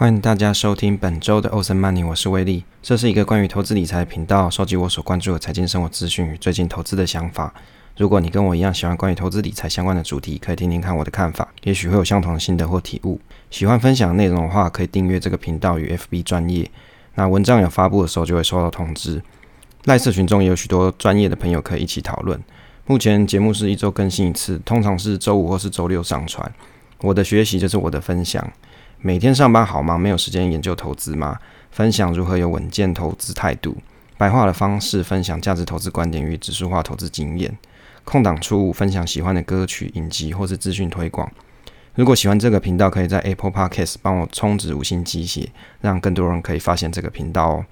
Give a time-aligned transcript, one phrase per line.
[0.00, 2.64] 欢迎大家收听本周的欧森 Money，我是威利。
[2.80, 7.52] 这是一个关于投资理财的频道，收集我所关注的财经生活资讯与最近投资的想法。
[7.98, 13.20] 如果你跟我一样喜欢关于投资理财相关的主题，可以听听看我的看法，也许会有相同的心得或体悟。
[13.50, 16.70] 喜欢分享内容的话，可以订阅这个频道与 FB 专业。
[17.16, 19.22] 那文章有发布的时候就会收到通知。
[19.84, 22.42] 赖社群中也有许多专业的朋友可以一起讨论。
[22.86, 26.50] 目前节目是一周更新一次，通常是周五或是周六上传。
[27.02, 28.50] 我的学习就是我的分享。
[29.02, 31.38] 每天上班好忙，没有时间研究投资吗？
[31.70, 33.78] 分享如何有稳健投资态度，
[34.18, 37.56] 白话的方式分享价值投资观点与指数化投资经验。
[38.04, 41.32] 空档出五分享喜欢的歌曲、影集或是资讯推广。
[41.94, 47.64] 如果喜欢这个频道，可以在 Apple Podcast 帮我充值五星鸡血，让更多人可以发现这个频道哦。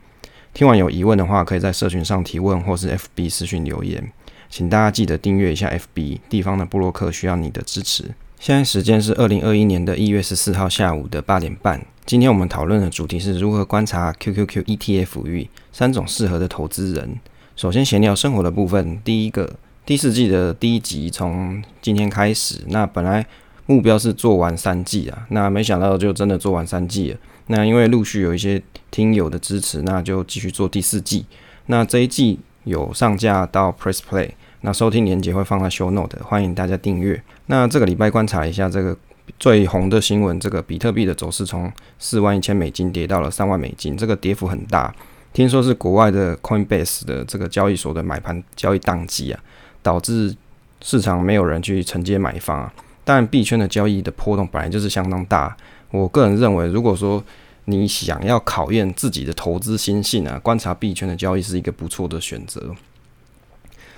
[0.54, 4.10] 听完有疑问的话，可以在社群上提问，或是 FB 私讯留言。
[4.48, 8.14] 请大家记得订阅一下 FB 地方的布洛克，需要你的支持。
[8.38, 11.84] 现在时间是二零二一年的一月十四号下午的八点半。
[12.06, 17.18] 今天我们讨论的主题是如何观察 QQQ ETF 与三种适合的投资人。
[17.56, 22.62] 首先闲聊生活的部分，第一个第四季的第一集从今天开始。
[22.68, 23.26] 那本来
[23.66, 27.18] 目标是做完三季啊，那没想到就真的做完三季了。
[27.48, 31.26] 那因为陆续有一些听友的支持，那就继续做第四季。
[31.66, 34.30] 那这一季有上架到 Press Play。
[34.60, 37.22] 那收听连接会放在 Show Note，欢迎大家订阅。
[37.48, 38.96] 那这个礼拜观察一下这个
[39.38, 44.94] 最红的新闻，这个比特币的走势从四万一千美金跌到了三万美金，这个跌幅很大。
[45.32, 49.40] 听说是国外的 Coinbase 的这个交易所的买盘交易宕机啊，
[49.82, 50.34] 导致
[50.82, 52.72] 市场没有人去承接买方啊。
[53.04, 55.56] 但币圈的交易的波动本来就是相当大，
[55.90, 57.22] 我个人认为，如果说
[57.66, 62.74] 你想要考验自己的投资心性啊，观察币圈的交易是一个不错的选择。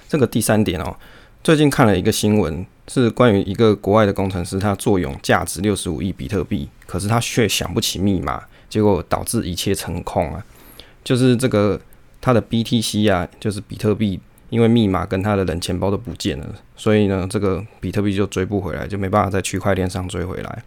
[0.08, 0.96] 这个第三点哦，
[1.42, 10.45] 最近看了一个新闻，是关于一个国外的工程师，他坐拥价值六十五亿比特币，可是他却想不起密码，结果导致一切成空啊。
[11.05, 11.80] 就是这个
[12.20, 14.18] 他的 BTC 啊，就是比特币，
[14.48, 20.62] 因为密码跟他的冷钱包都不见了，所以呢，这个比特币就追不回来，就没办法在区块链上追回来。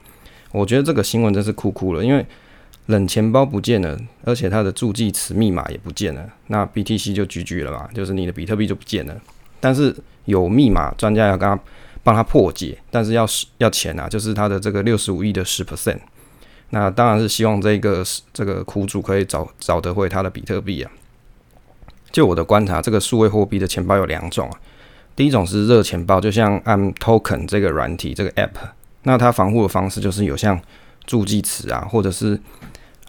[0.53, 2.25] 我觉得这个新闻真是酷酷了，因为
[2.85, 7.89] 冷钱包不见了，而且它的助记词密码也不见了，那 BTC 就 GG 了吧？
[7.93, 9.21] 就是你的比特币就不见了。
[9.59, 11.57] 但是有密码专家要跟他
[12.03, 13.25] 帮他破解，但是要
[13.57, 15.99] 要钱啊，就是他的这个六十五亿的十 percent。
[16.71, 18.03] 那当然是希望这个
[18.33, 20.91] 这个苦主可以找找得回他的比特币啊。
[22.11, 24.59] 就我的观察，这个数位货币的钱包有两种啊。
[25.15, 28.51] 第一种是热钱包，就像按 Token 这个软体这个 App，
[29.03, 30.59] 那它防护的方式就是有像
[31.05, 32.39] 助记词啊，或者是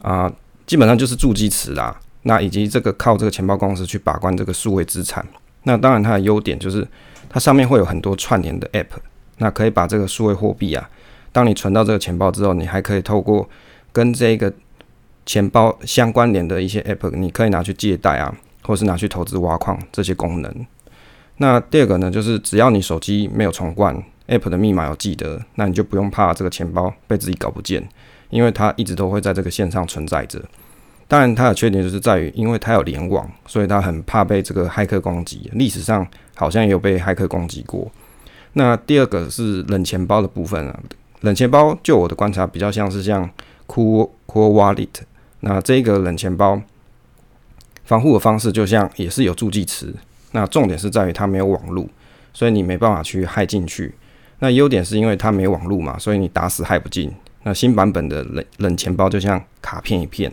[0.02, 0.32] 啊，
[0.66, 1.98] 基本上就是助记词啦。
[2.22, 5.26] 那以及这个靠这个钱包公司去把关这个数位资产。
[5.64, 6.86] 那当然，它的优点就是
[7.34, 8.96] 它上面会有很多串联的 App，
[9.38, 10.88] 那可以把这个数位货币啊，
[11.32, 13.50] 当你存到这个钱包之后，你还可以透过
[13.92, 14.52] 跟这个
[15.26, 20.66] 钱包相关联的一些 App，你可以拿去借贷啊，或是拿去投资挖矿这些功能。
[21.38, 27.84] 那第二个呢，就是只要你手机没有重灌 App 的密码要记得，那你就不用怕这个钱包被自己搞不见，
[28.30, 30.40] 因为它一直都会在这个线上存在着。
[31.14, 35.48] 当然，它的缺点就是在于，因为它有联网，所以它很怕被这个骇客攻击。
[35.52, 36.04] 历史上
[36.34, 37.88] 好像也有被骇客攻击过。
[38.54, 40.80] 那第二个是冷钱包的部分啊，
[41.20, 43.30] 冷钱包就我的观察比较像是像
[43.68, 44.88] Cool Cool Wallet。
[45.38, 46.60] 那这个冷钱包
[47.84, 49.94] 防护的方式就像也是有助记词。
[50.32, 51.88] 那重点是在于它没有网路，
[52.32, 53.94] 所以你没办法去害进去。
[54.40, 57.08] 那优点是因为它没网路嘛，所以你打死害不进。
[57.44, 60.32] 那新版本的冷冷钱包就像卡片一片。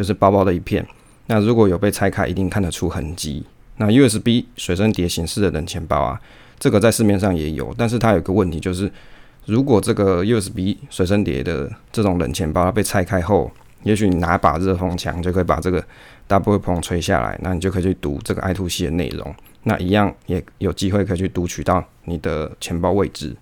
[0.00, 0.82] 就是薄薄的一片，
[1.26, 3.44] 那如果有被拆开，一定看得出痕迹。
[3.76, 6.18] 那 USB 随身碟形式的冷钱包啊，
[6.58, 8.90] 这个在市面上也有，但是它有个问题，就是
[9.44, 13.52] 如果这个 USB 随身碟的这种冷钱包被拆开后，
[13.82, 15.84] 也许你拿把热风枪就可以把这个
[16.26, 23.36] double 棚吹下来，那你就可以去读这个 I2C 的内容，那一样也有机会可以去读取到你的钱包位置。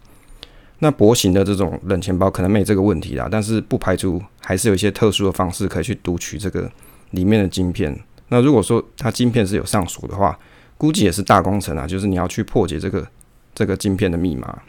[0.80, 6.70] 那薄型的这种冷钱包可能没这个问题啦，但是不排除还是有一些特殊的方式可以去读取这个
[7.10, 7.98] 里面的晶片。
[8.28, 10.38] 那如果说它晶片是有上锁的话，
[10.76, 13.04] 估计也是大工程啊，就是你要去破解这个
[13.54, 14.62] 这个晶片的密码。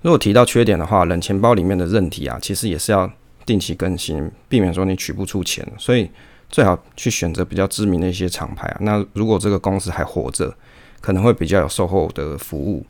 [0.00, 3.10] 如果提到缺点的话，冷钱包里面的韧体啊，其实也是要
[3.44, 5.66] 定期更新，避免说你取不出钱。
[5.76, 6.10] 所以
[6.48, 8.78] 最好去选择比较知名的一些厂牌啊。
[8.80, 10.54] 那如果这个公司还活着，
[11.00, 12.86] 可能会比较有售后的服务。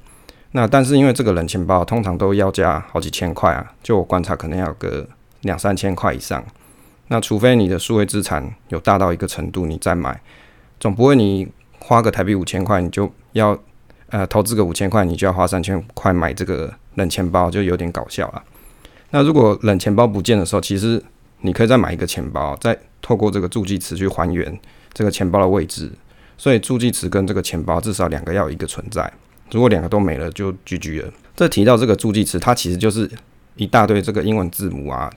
[0.56, 5.04] 那但是因为这个冷钱包通常都要加好几千块啊，就我观察可能要个
[5.40, 6.44] 两三千块以上。
[7.08, 10.20] 那除非你的数位资产有大到一个程度，你再买，
[10.78, 11.48] 总不会你
[11.80, 13.58] 花个台币五千块，你就要
[14.10, 18.40] 呃投资个五千块，你就要花三千块买这个冷钱包，就有点搞笑了。
[19.10, 21.02] 那如果冷钱包不见的时候，其实
[21.40, 24.56] 你可以再买一个钱包，再透过这个助记词去还原
[24.92, 25.90] 这个钱包的位置。
[26.38, 29.12] 所以助记词跟这个钱包至少两个要一个存在，
[29.50, 31.12] 如果两个都没了就 GG 了。
[31.36, 33.10] 这提到这个助记词，它其实就是
[33.56, 35.10] 一大堆这个英文字母啊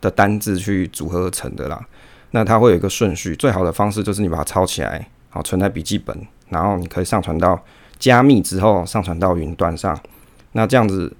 [0.00, 1.86] 的单字去组合而成的啦。
[2.30, 6.16] 那它会有一个顺序，最好的方式就是你把它抄起来，好存在笔记本，
[6.48, 7.62] 然后你可以上传到
[7.98, 9.98] 加密之后上传到云端上。
[10.52, 11.14] 那这样子，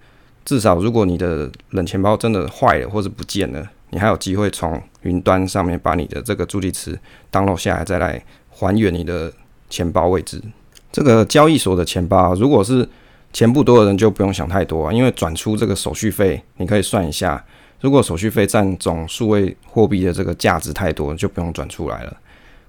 [0.45, 6.99] 至少如果你的冷钱包真的坏了或者不见了，你还有机会从云端上面把你的这个助记词
[7.31, 9.33] download 下来，再来还原你的
[9.71, 10.43] 钱包位置。
[10.91, 12.89] 这个交易所的钱包，如果是
[13.33, 17.45] 钱不多的人就不用想太多啊，因为转出这个手续费，你可以算一下。
[17.81, 22.17] 如果手续费占总数位货币的这个价值太多，就不用转出来了。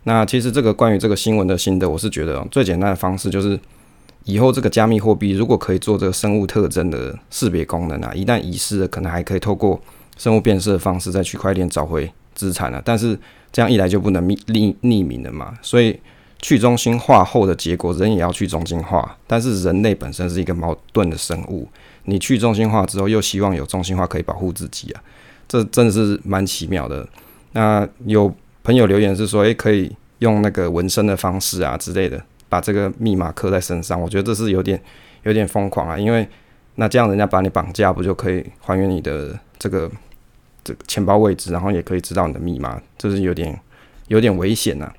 [0.03, 3.59] 那其实这个关于这个新闻的心得，我是觉得最简单的方式就是，
[4.25, 9.81] 以后这个加密货币如果可以做这个生物特征的识别功能啊，一旦遗失了，可能还可以透过
[10.17, 12.81] 生物辨识的方式在区块链找回资产了。
[12.85, 13.17] 但是
[13.51, 15.99] 这样一来就不能匿匿匿名了嘛，所以
[16.41, 19.17] 去中心化后的结果，人也要去中心化。
[19.27, 21.67] 但是人类本身是一个矛盾的生物。
[22.05, 25.03] 你去中心化之后，又希望有中心化可以保护自己啊，
[25.47, 27.07] 这真的是蛮奇妙的。
[27.51, 28.33] 那有
[28.63, 33.99] 朋友留言是说，诶，可以用那个纹身的方式啊之类的，把这个密码刻在身上。
[33.99, 34.81] 我觉得这是有点
[35.23, 36.27] 有点疯狂啊，因为
[36.75, 39.91] 那这样人家把你绑架，不就可以还原你的这个
[40.63, 43.59] 这个钱包位置，然后也可以知道你的密码，这是有点
[44.07, 44.91] 有点危险呐。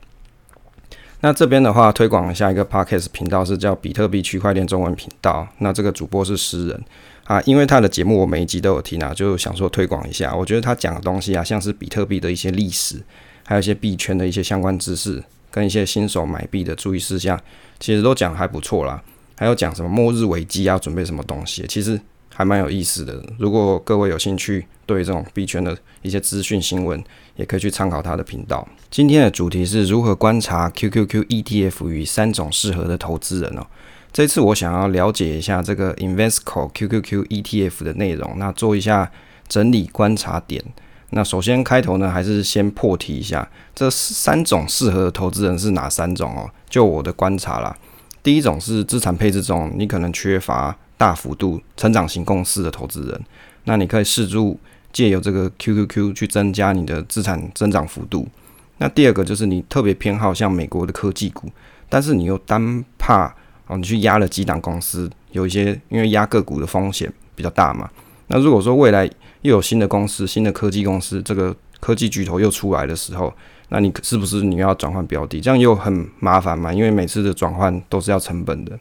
[1.23, 5.47] 那这边的话，推广一下一个 podcast 频道，是叫比特币区块链中文频道。
[5.59, 6.85] 那这个主播是诗人
[7.25, 10.35] 啊，因为他的节目我每一集都有听啊，就想说推广一下。
[10.35, 12.97] 我觉得他讲的东西啊，像是比特币的一些历史，
[13.45, 17.39] 还有一些币圈的一些相关知识，跟一些新手买币的注意事项，
[17.79, 19.03] 其实都讲还不错啦。
[19.37, 22.01] 还有讲什么末日危机啊准备什么东西，其实。
[22.41, 23.23] 还蛮有意思的。
[23.39, 27.05] 如果各位有兴趣对这种币圈的一些资讯新闻，
[27.37, 28.67] 也可以去参考他的频道。
[28.91, 33.67] 今天的主题是如何观察 QQQ ETF 与三种适合的投资人哦。
[34.11, 39.13] 这次我想要了解一下这个 Investco QQQ ETF 的内容，那做一下
[39.47, 40.65] 整理观察点。
[41.11, 46.49] 那首先开头呢，还是先破题一下，这三种适合的投资人是哪三种哦？
[46.71, 47.77] 就我的观察啦，
[48.23, 50.75] 第一种是资产配置中你可能缺乏。
[51.01, 53.19] 大幅度成长型公司的投资人，
[53.65, 54.61] 那你可以试住
[54.93, 58.29] 借由这个 QQQ 去增加你的资产增长幅度。
[58.77, 61.49] 那第二个就是你特别偏好像美国的科技股，
[61.89, 63.35] 但是你又单怕
[63.67, 67.89] 哦，你去压了几档公司，有一些因为压个股的风险比较大嘛。
[68.27, 69.07] 那如果说未来
[69.41, 73.33] 又有新的公司、新的科技公司，这个科技巨头又出来的时候，
[73.71, 75.41] 那你是不是你要转换标的？
[75.41, 78.79] 这样又很麻烦嘛，因为每次的转换都是要成本的。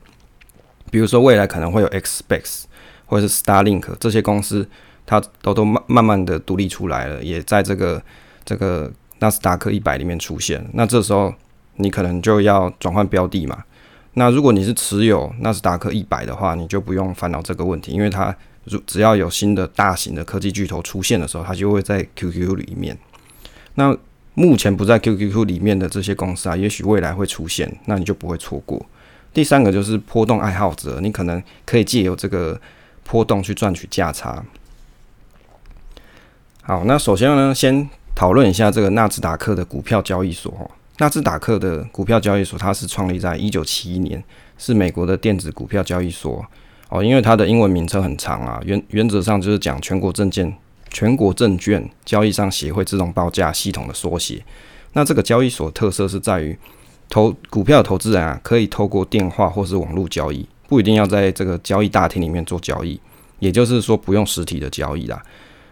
[0.91, 2.63] 比如说，未来可能会有 Xpex
[3.05, 4.67] 或者是 Starlink 这些公司，
[5.05, 8.01] 它都都慢慢慢的独立出来了，也在这个
[8.43, 10.63] 这个纳斯达克一百里面出现。
[10.73, 11.33] 那这时候
[11.75, 13.63] 你可能就要转换标的嘛。
[14.13, 22.97] 那如果你是持有纳斯达克一百的话，你就不用烦恼这个问题，因为它如只要有新的大型的科技巨头出现的时候，它就会在 QQ 里面。
[23.75, 23.95] 那
[24.33, 28.83] 目前不在 QQQ 里面的这些公司啊，也许未来会出现，那你就不会错过。
[29.39, 32.59] 第三个就是波动爱好者，你可能可以借由这个
[33.05, 34.43] 波动去赚取价差。
[36.63, 40.69] 好，那首先呢，先讨论一下这个纳斯达克的股票交易所。
[40.97, 44.21] 纳斯达克的股票交易所，它是创立在一九七一年，
[44.57, 46.45] 是美国的电子股票交易所。
[46.89, 50.53] 哦，因为它的英文名称很长啊，原原则上就是讲全国证券
[50.89, 54.43] 全国证券交易商协会自动报价系统的缩写。
[54.91, 56.59] 那这个交易所特色是在于。
[57.09, 62.99] 投股票的投资人啊，可以透过电话或是网络交易，不一定要在这个交易大厅里面做交易，
[63.39, 65.21] 也就是说不用实体的交易啦。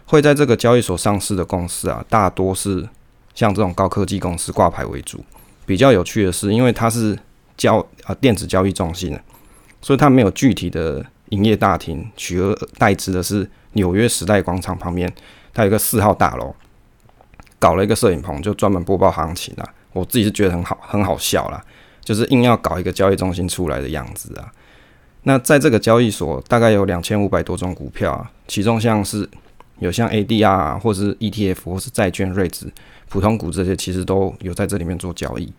[0.04, 2.88] 会在这个交易所上市的公司啊，大多是
[3.34, 5.24] 像这种高科技公司挂牌为主。
[5.64, 7.16] 比较有趣的是，因为它是
[7.56, 9.22] 交啊电子交易中心的，
[9.80, 15.12] 所以它没有具体的营业大厅，取而代之的是纽约时代广场旁边，
[15.52, 16.54] 它有个四号大楼，
[17.58, 19.74] 搞了一个摄影棚，就专门播报行情啊。
[19.92, 21.64] 我自己是觉得很好，很好笑啦，
[22.02, 24.52] 就是硬要搞一个交易中心出来的样子啊。
[25.24, 29.28] 那在这个交易所，大概有两千五百多种股票啊，其中像是
[29.78, 32.72] 有像 ADR 啊或是 ETF 或是债券、瑞指、
[33.08, 35.52] 普通股这些，其实都有在这里面做交易。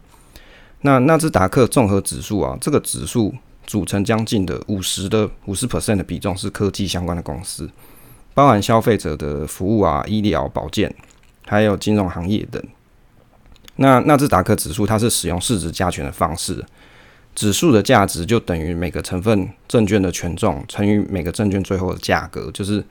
[0.81, 3.35] 那纳斯达克综合指数啊，这个指数
[3.67, 7.69] 组成将近的五十的五十 percent 的比重是科技相关的公司，
[8.33, 10.95] 包含消费者的服务啊、医疗保健，
[11.45, 12.63] 还有金融行业等。
[13.81, 16.63] 那纳斯达克指数它是使用市值加权的方式，
[17.33, 22.83] 指数的价值就等于每个成分证券的权重乘以每个证券最后的价格，就是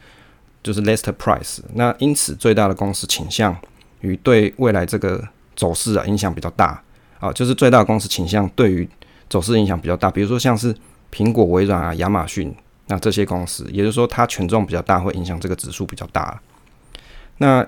[0.63, 1.59] 就是 list price。
[1.75, 3.55] 那因此最大的公司倾向
[4.01, 5.23] 与对未来这个
[5.55, 6.83] 走势啊影响比较大
[7.21, 8.89] 啊，就是最大的公司倾向对于
[9.29, 10.75] 走势影响比较大，比如说像是
[11.13, 12.55] 苹果、微软啊、亚马逊
[12.87, 16.41] 那这些公司，也就是说它权重比较大，会影响这个指数比较大。
[17.37, 17.67] 那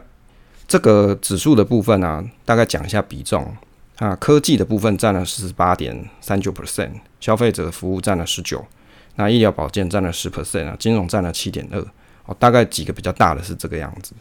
[0.71, 3.57] 这个指数的部分呢，大概讲一下比重
[3.97, 8.65] 啊，科技的部分占了四十八点三九 percent，消费者服务占了十九，
[9.17, 11.85] 那医疗保健占了十 percent 啊，金融占了七点二，
[12.27, 14.13] 哦，大概几个比较大的是这个样子。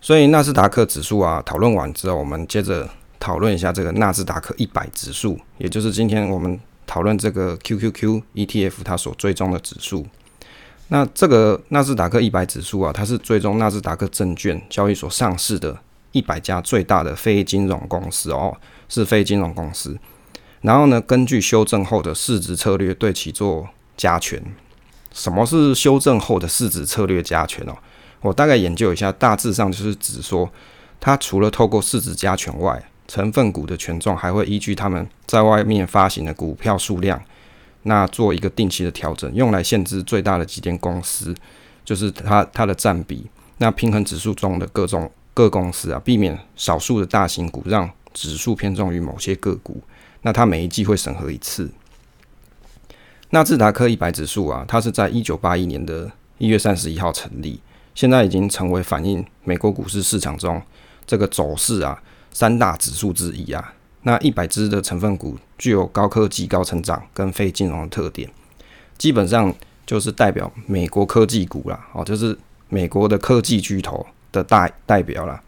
[0.00, 6.58] 所以纳斯达克指数啊，讨论完之后，我们接着讨论一下这个纳斯达克一百指数，也就是今天我们
[6.88, 10.04] 讨论这个 QQQ ETF 它所追踪的指数。
[10.88, 15.76] 那这个纳斯达克一百指数啊，它是追踪纳斯达克证券交易所上市的
[16.12, 18.56] 一百家最大的非金融公司哦，
[18.88, 19.98] 是非金融公司。
[20.60, 24.42] 然后呢，根据修正后的市值策略对其做加权。
[25.12, 27.74] 什么是修正后的市值策略加权哦？
[28.20, 30.48] 我大概研究一下，大致上就是指说，
[31.00, 37.20] 它除了透过市值加权外，成分股的权重还会依据他们在外面发行的股票数量。
[37.86, 41.32] 那做一个定期的调整，用来限制最大的几间公司，
[41.84, 43.24] 就是它它的占比。
[43.58, 49.80] 那平衡指数中的各种各公司啊，避免少数的大型股让指数偏重于某些个股。
[50.22, 51.70] 那它每一季会审核一次。
[53.30, 57.60] 纳斯达克一百指数啊，它是在一九八一年的一月三十一号成立，
[57.94, 60.60] 现在已经成为反映美国股市市场中
[61.06, 62.02] 这个走势啊
[62.32, 63.74] 三大指数之一啊。
[64.02, 68.28] 那一百只的成分股具有高科技、高成长跟非金融的特点，
[68.98, 69.52] 基本上
[69.86, 72.36] 就是代表美国科技股啦，哦，就是
[72.68, 75.40] 美国的科技巨头的大代表啦。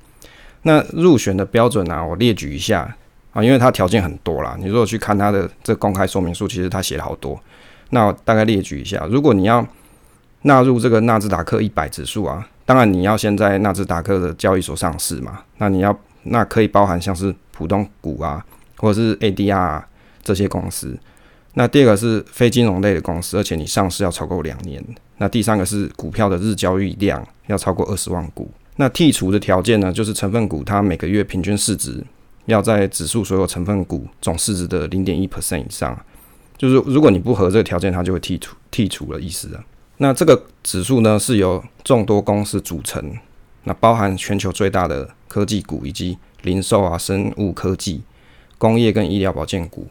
[0.62, 2.96] 那入选的标准呢，我列举一下
[3.32, 4.56] 啊，因为它条件很多啦。
[4.58, 7.38] 你如果去看它的这公开说明书，其实它写了好多。
[7.90, 9.66] 那大概列举一下，如果你要
[10.42, 15.40] 纳入这个纳斯达克一百指数啊，当然你要先在纳斯达克的交易所上市嘛。
[15.58, 17.34] 那你要那可以包含像是。
[17.58, 18.46] 普通股啊，
[18.76, 19.82] 或者是 ADR
[20.28, 20.94] 这些公司。
[21.54, 24.84] 那第二个是非金融类的公司，而且你上市要超过两年。
[25.16, 28.50] 那第三个是股票的日交易量要超过二十万股。
[28.76, 32.04] 那剔除的条件呢，就是成分股它每个月平均市值
[32.44, 35.98] 要在指数所有成分股总市值的零点一 percent 以上。
[36.58, 39.64] 就是如果你不合这个条件，它就会剔除剔除了意思啊。
[39.96, 43.16] 那这个指数呢是由众多公司组成，
[43.64, 46.18] 那包含全球最大的科技股以及。
[46.42, 48.00] 零售啊，生物科技、
[48.58, 49.88] 工业跟医疗保健股。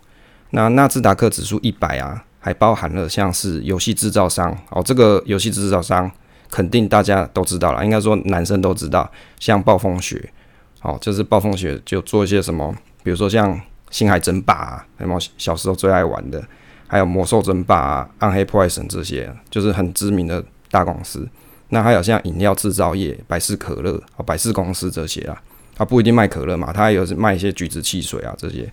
[0.57, 6.11] 那纳斯达克指数一百啊，还包含了像是游戏制造商哦，这个游戏制造商
[6.49, 9.07] 肯定大家都知道了，应该说男生都知道，
[9.39, 10.33] 像暴风雪
[10.81, 13.61] 哦，就是暴风雪就做一些什么，比如说像
[13.91, 16.43] 星海争霸啊，有没有小时候最爱玩的？
[16.87, 21.29] 还有魔兽争霸啊、暗黑破坏神这些，就是很知名的大公司。
[21.69, 25.39] 那还有像饮料制造业，百事可乐啊、百事公司这些啊。
[25.75, 28.67] 它不一定卖可乐嘛，它还有卖一些橘子汽水啊这些。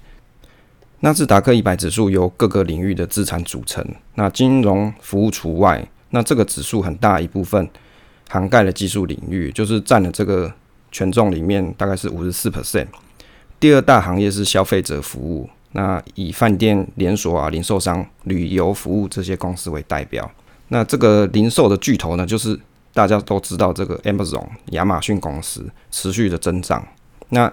[1.05, 5.87] 纳斯达克一百指数由各个领域的资产组成，那金融服务除外。
[6.09, 7.69] 那这个指数很大一部分
[8.31, 10.51] 涵盖了技术领域，就是占了这个
[10.91, 12.87] 权重里面大概是五十四 percent。
[13.61, 20.31] 第二大行业是消费者服务，那以饭店连锁啊、零售商、旅游服务这些公司为代表。
[20.69, 22.59] 那这个零售的巨头呢，就是
[22.95, 26.83] 大家都知道这个 Amazon 亚马逊公司持续的增长。
[27.29, 27.53] 那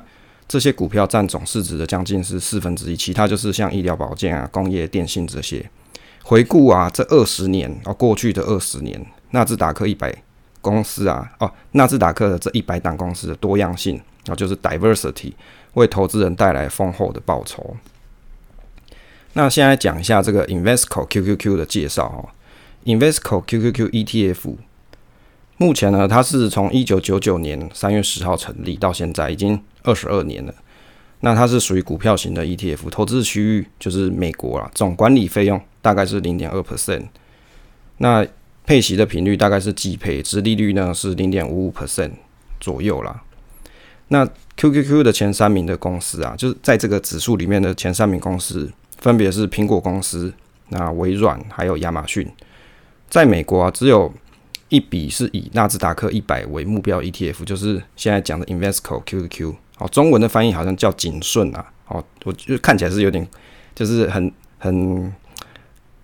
[0.52, 5.66] 这些股票占总市值的将近是四分之一，其他就是像医疗保健啊、工业电信这些。
[6.26, 10.14] 回顾啊，这二十年啊，过去的二十年，纳斯达克一百
[10.60, 15.32] 公司啊，哦，纳斯达克的这一百档公司的多样性啊，就是 diversity，
[15.76, 17.78] 为投资人带来丰厚的报酬。
[19.32, 22.28] 那现在讲一下这个 Investco QQQ 的介绍哦
[22.84, 24.56] ，Investco QQQ ETF。
[25.62, 30.52] 目前呢，它是从一九九九年三月十号成立到现在，已经二十二年了。
[31.20, 34.68] 那它是属于股票型的 ETF，投资区域就是美国啦。
[34.74, 37.04] 总管理费用大概是零点二 percent。
[38.00, 38.26] 那
[38.66, 42.10] 配息的频率大概是季配，值利率呢是零点五五 percent
[42.60, 43.22] 左右啦。
[44.08, 44.28] 那
[44.58, 50.34] QQQ 的前三名的公司啊，就是在这个指数里面的前三名公司，分别是苹果公司、
[50.70, 52.28] 那微软还有亚马逊。
[53.12, 54.12] 在美国啊，只有
[54.72, 63.28] 一笔是以纳斯达克一百为目标 ETF，就是现在讲的 Investco QQQ，哦，中文的翻译好像叫景顺啊，哦，我就看起来是有点，
[63.76, 65.14] 就是很很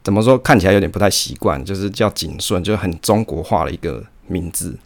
[0.03, 4.77] 怎么说，看起来有点不太习惯，就是叫景顺，就是很中国化的一个名字。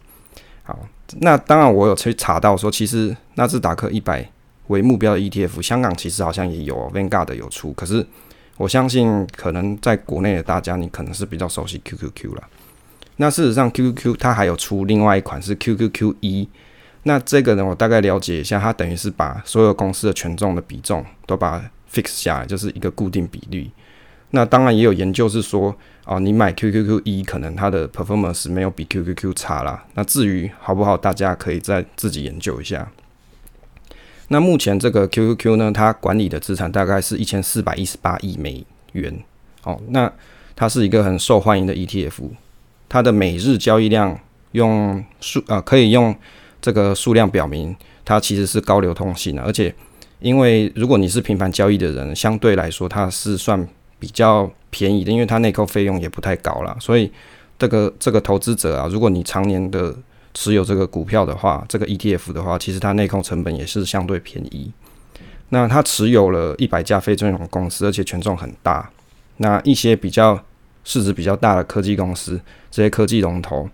[0.62, 0.78] 好，
[1.18, 4.30] 那当然我有去查到说，其实纳斯达克一百
[4.68, 8.06] 为目标的 ETF，香港其实好像也有 Vanguard 有出，可是
[8.58, 12.42] 我相信可能在国内的大家，你可能是比较熟悉 QQQ 了。
[13.22, 16.48] 那事实上，QQQ 它还有出另外一款是 QQQ 一，
[17.04, 23.70] 那这个呢，我大概了解一下，它等于是把所有公司的权重的比重都把它 fix 下来，就是一个固定比率。
[24.30, 25.72] 那当然也有研究是说，
[26.04, 29.84] 哦，你买 QQQ 一，可能它的 performance 没有比 QQQ 差啦。
[29.94, 32.90] 那至于好不好，大家可以再自己研究一下。
[34.26, 39.16] 那目前这个 QQQ 呢，它管理的资产大概是一千四百一十八亿美元。
[39.62, 40.12] 哦，那
[40.56, 42.30] 它是一个很受欢迎的 ETF，
[42.92, 44.14] 它的每日交易量
[44.50, 46.14] 用数啊，可以用
[46.60, 49.40] 这个数量表明，它其实是高流通性的。
[49.40, 49.74] 而且，
[50.20, 53.66] 因为如果你是频繁交易的人，相对来说它是算
[53.98, 56.76] 比较便宜的，因为它内扣费用也不太高了。
[56.78, 57.10] 所以，
[57.58, 59.96] 这个这个投资者啊，如果你常年的
[60.34, 64.70] 持有这个股票的话，这个 ETF 的话，其实它内控成本也是相对便宜。
[65.48, 68.90] 那它持有了一百家非金融公司，而且权重很大。
[69.38, 70.38] 那一些比较
[70.84, 73.68] 市值比较大的科技公司，这些科技龙头，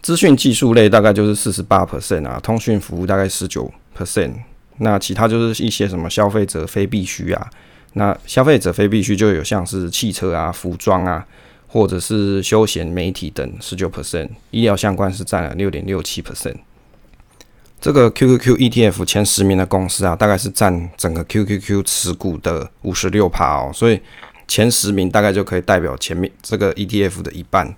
[0.00, 4.32] 资讯技术类大概就是四十八 percent 啊，通讯服务大概十九 percent。
[4.78, 7.50] 那其他就是一些什么消费者非必须啊，
[7.92, 11.26] 那消费者非必须就有像是汽车啊、服装啊。
[11.68, 16.56] 或者是休闲媒体等十九 percent，医疗相关是占了六点六七 percent。
[17.80, 23.98] 这个 QQQ ETF 前十名的公司啊，大概是占整个 QQQ 持股的五十六趴哦，所以
[24.46, 27.74] 前十名大概就可以代表前面这个 ETF 的一半。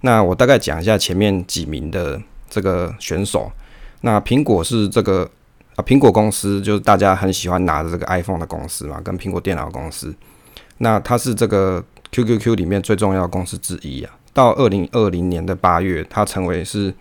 [0.00, 3.50] 那我大概讲一下前面几名的这个选手。
[4.02, 5.30] 那苹果是这个
[5.76, 10.14] 啊，苹果公司就是大家很喜欢拿着这个 iPhone 的公司嘛，跟苹果电脑公司。
[10.78, 11.84] 那它是这个。
[12.14, 16.92] QQQ 里面最重要的公司之一啊，到二零二零年的八月，它成为是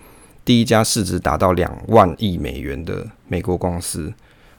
[0.45, 4.13] 第一家市值达到两万亿美元的美国公司。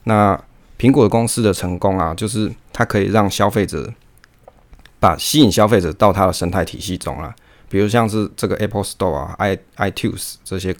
[0.04, 0.38] 那
[0.78, 3.90] 苹果公司的成功啊，就是它可以让消费者
[5.02, 7.34] 把吸引消费者到它的生态体系中啊，
[7.68, 10.72] 比如像是这个 Apple Store 啊、i iTunes 这些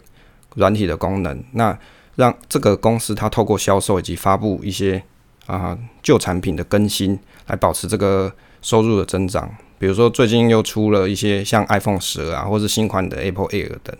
[0.55, 1.77] 软体的功能，那
[2.15, 5.03] 让这个公司它透过销售以及发布一些
[5.47, 8.33] 啊旧产品的更新，来保持这个。
[8.63, 13.93] 收入的增长，比如说最近又出了一些像 iPhone 十啊，或是新款的 Apple Air 等。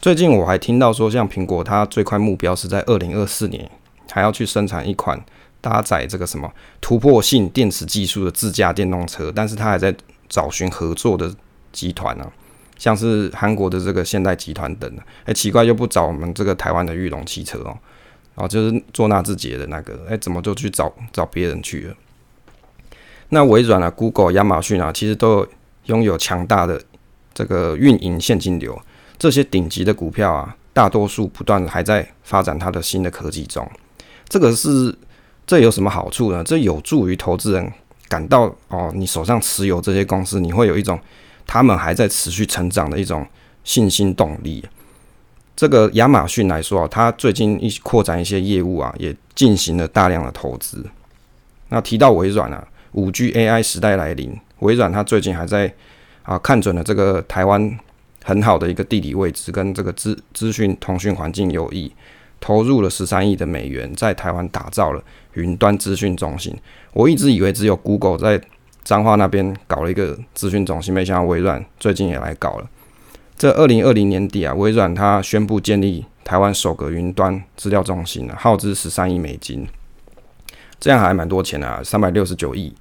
[0.00, 3.68] 最近我还听到说，像苹果，它最快目标是在二零二四年
[4.08, 5.20] 还要去生产一款
[5.62, 9.94] 搭载这个什么突破性电池技术的自驾电动车，但是它还在
[10.28, 11.34] 找寻合作的
[11.72, 12.30] 集团啊，
[12.76, 14.98] 像是韩国的这个现代集团等。
[15.24, 17.78] 哎，奇怪，又不找我们这个台湾的玉龙汽车哦，
[18.34, 21.94] 然哦，就是做纳智捷的那个，哎，怎么就去找找别人去了？
[23.28, 25.46] 那微软啊、Google、亚马逊啊，其实都
[25.84, 26.82] 拥有强大的
[27.32, 28.78] 这个运营现金流。
[29.18, 33.66] 这些顶级的股票啊，大多数不断还在发展它的新的科技中。
[34.28, 34.94] 这个是
[35.46, 36.42] 这有什么好处呢？
[36.44, 37.72] 这有助于投资人
[38.08, 40.98] 感到哦，你手上持有这些公司，你会有一种
[41.46, 43.26] 他们还在持续成长的一种
[43.64, 44.64] 信心动力。
[45.54, 50.84] 这个亚马逊来说啊，它最近一扩展一些业务啊，也进行了大量的投资。
[51.68, 52.66] 那提到微软啊。
[52.94, 55.72] 五 G AI 时代来临，微软它最近还在
[56.24, 57.78] 啊看准了这个台湾
[58.22, 61.90] 很好的一个地理位置，跟这个资资讯通讯环境有益，
[62.42, 65.02] 投入了十三亿的美元，在台湾打造了
[65.34, 66.52] 云端资讯中心。
[66.92, 68.38] 我一直以为只有 Google 在
[68.82, 72.68] 彰化那边搞了一个资讯中心，没想到微软最近也来搞了。
[73.38, 79.66] 这二零二零年底啊，微软它宣布建立台湾首个云端资料中心了，耗资十三亿美金，
[80.80, 82.74] 这样还蛮多钱啊，三百六十九亿。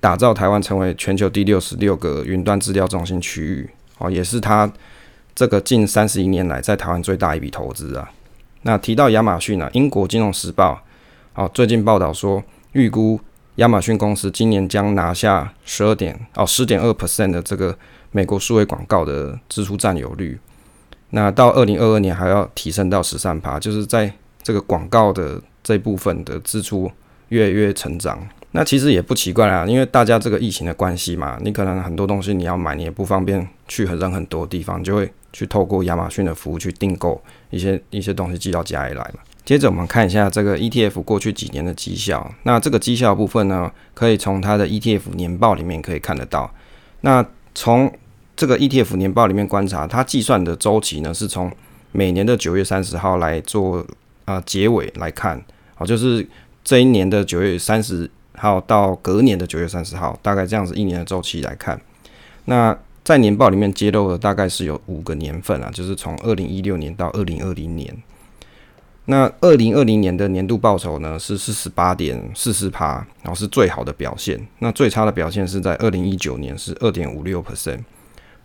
[0.00, 4.70] 打造台湾成为全球第六十六个云端资料中心区域，哦，也是它
[5.34, 8.10] 这个近三十一年来在台湾最大一笔投资啊。
[8.64, 10.82] 那提到亚马逊呢，英国金融时报
[11.34, 13.20] 哦最近报道说，预估
[13.56, 17.76] 亚马逊公司今年将拿下十二点哦十点二 percent 的这个
[18.10, 20.38] 美国数位广告的支出占有率，
[21.10, 26.90] 那到二零二二年还要提升到十三趴，就是在这个广告的这部分的支出
[27.28, 28.26] 越来越成长。
[28.52, 39.20] 那其实也不奇怪啦，因为大家这个疫情的关系嘛，你可能很多东西你要买，你也不方便去很人很多地方，就会去透过亚马逊的服务去订购一些一些东西寄到家里来嘛。
[39.44, 46.50] 接着我们看一下这个 ETF 过去几年的绩效，那这个绩效部分呢，可以从它的 ETF 年报里面可以看得到。
[47.02, 47.22] 那
[47.54, 47.92] 从
[48.34, 51.52] 这个 ETF 年报里面观察，它计算的周期呢，是从
[51.92, 53.86] 每年的九月三十号来做
[54.24, 55.44] 啊结尾来看，
[55.74, 56.26] 好，就是
[56.62, 58.10] 这一年的九月三十。
[58.36, 61.80] 号到隔年的九月三十号，大概这样子一年的周期来看，
[62.46, 67.94] 那在年报里面揭露的大概是有五个年份啊，就是从二零一六年到二零二零年。
[69.04, 74.40] 那二零二零年的年度报酬呢是四十八点四四趴，然后是最好的表现。
[74.60, 77.80] 那最差的表现是在二零一九年是二点五六 percent。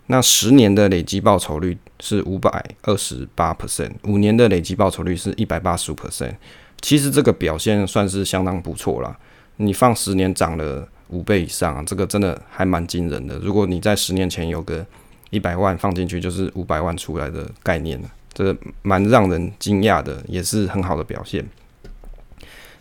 [0.08, 2.50] 那十年的累积报酬率是五百
[2.82, 6.34] 二十八 percent，五年的累积报酬率是一百八十五 percent。
[6.82, 9.18] 其实这个表现算是相当不错了。
[9.56, 13.38] 你放十年涨了五倍以上啊，这个真的还蛮惊人的。
[13.40, 14.86] 如果你在十年前有个
[15.30, 18.02] 一百万放进去，就是五百万出来的概念，
[18.34, 21.46] 这蛮让人惊讶的，也是很好的表现。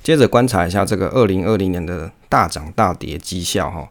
[0.03, 3.89] 接着观察一下这个二零二零年的大涨大跌绩效哈。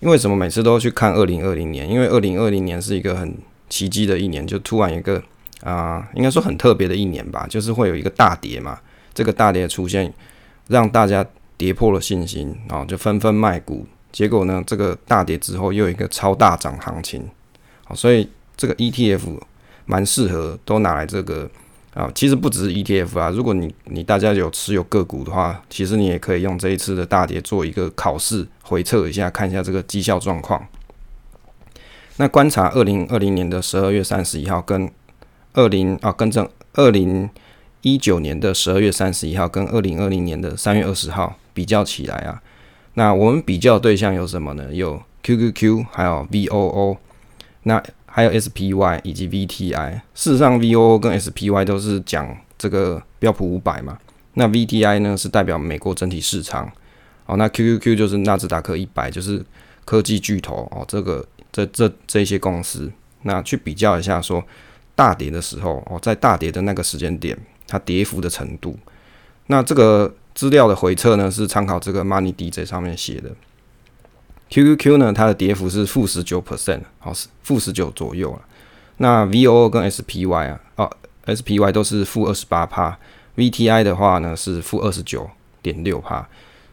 [0.00, 1.88] 因为什么每次都去看二零二零年？
[1.88, 3.34] 因为二零二零年是一个很
[3.70, 5.22] 奇迹的一年，就突然一个
[5.62, 8.78] 啊，应该说很特别的一年吧，就是会有一个大跌嘛。
[9.14, 10.12] 这个大跌出现，
[10.68, 11.24] 让大家
[11.64, 13.86] 跌破了信心，然后就纷纷卖股。
[14.12, 17.26] 结果呢，这个大跌之后又有一个超大涨行情，
[17.86, 19.20] 好，所以这个 ETF
[19.86, 21.50] 蛮适合都拿来这个
[21.94, 22.12] 啊。
[22.14, 30.62] 其实不只是 ETF 啊，如果你你大家有持有个股的话，其实你也可以用这一次的大跌做一个考试回测一下，看一下这个绩效状况。
[32.18, 34.92] 那观察二零二零年的十二月三十一号跟
[35.54, 37.30] 二零啊，更正二零。
[37.86, 42.42] 一九年的十二月三十一号跟二零二零年的三月二十号比较起来啊，
[42.94, 44.68] 那我们比较对象有什么呢？
[44.70, 46.98] 有 QQQ，还有 VOO，
[47.62, 49.94] 那还有 SPY 以及 VTI。
[50.14, 53.96] 事实上，VOO 跟 SPY 都是讲这个标普五百嘛，
[54.34, 56.70] 那 VTI 呢是代表美国整体市场。
[57.24, 59.42] 哦，那 QQQ 就是纳斯达克一百，就是
[59.86, 64.44] 科技巨头哦，这个这这这些公司，那去比较一下说
[64.94, 67.38] 大跌的时候哦，在大跌的那个时间点。
[67.66, 68.78] 它跌幅的程度，
[69.46, 73.30] 那这个资料的回测呢，是参考这个 Money DJ 上面写的。
[74.50, 78.40] QQQ 呢，它的跌幅是负十九 percent，好是负十九左右了。
[78.98, 80.90] 那 VOO 跟 SPY 啊，哦
[81.26, 82.98] SPY 都是负二十八帕
[83.36, 85.28] ，VTI 的话呢是负二十九
[85.62, 86.28] 点六帕。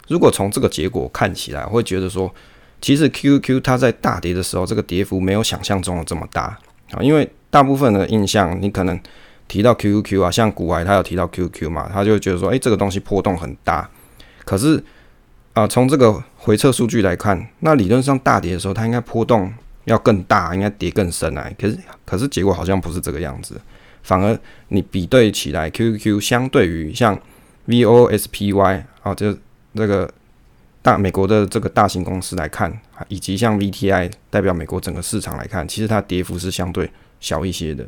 [0.08, 2.34] 如果从这个结果看起来，会觉得说，
[2.82, 6.60] 其实 QQQ 它在大跌的时候，这个跌幅没有想象中的这么大
[6.92, 9.00] 啊，因为大部分的印象，你可能。
[9.52, 13.90] 提到 QQQ 啊，像古外他有提到 QQ 嘛，他就觉得说，哎，这个东西波动很大。
[14.46, 14.82] 可是
[15.52, 21.54] 啊，从这个回测数据来看，那理论上大跌的时候，它应该波动要更大，应该跌更深来。
[21.60, 23.60] 可是，可是结果好像不是这个样子，
[24.04, 27.20] 反而你比对起来，QQQ 相对于像
[27.68, 29.38] VOSPY 啊，就
[29.76, 30.10] 这个
[30.82, 32.72] 大美国的这个大型公司来看，
[33.10, 37.86] 以及像 VTI 代表美国整个市场来看，其实它跌幅是相对小一些的。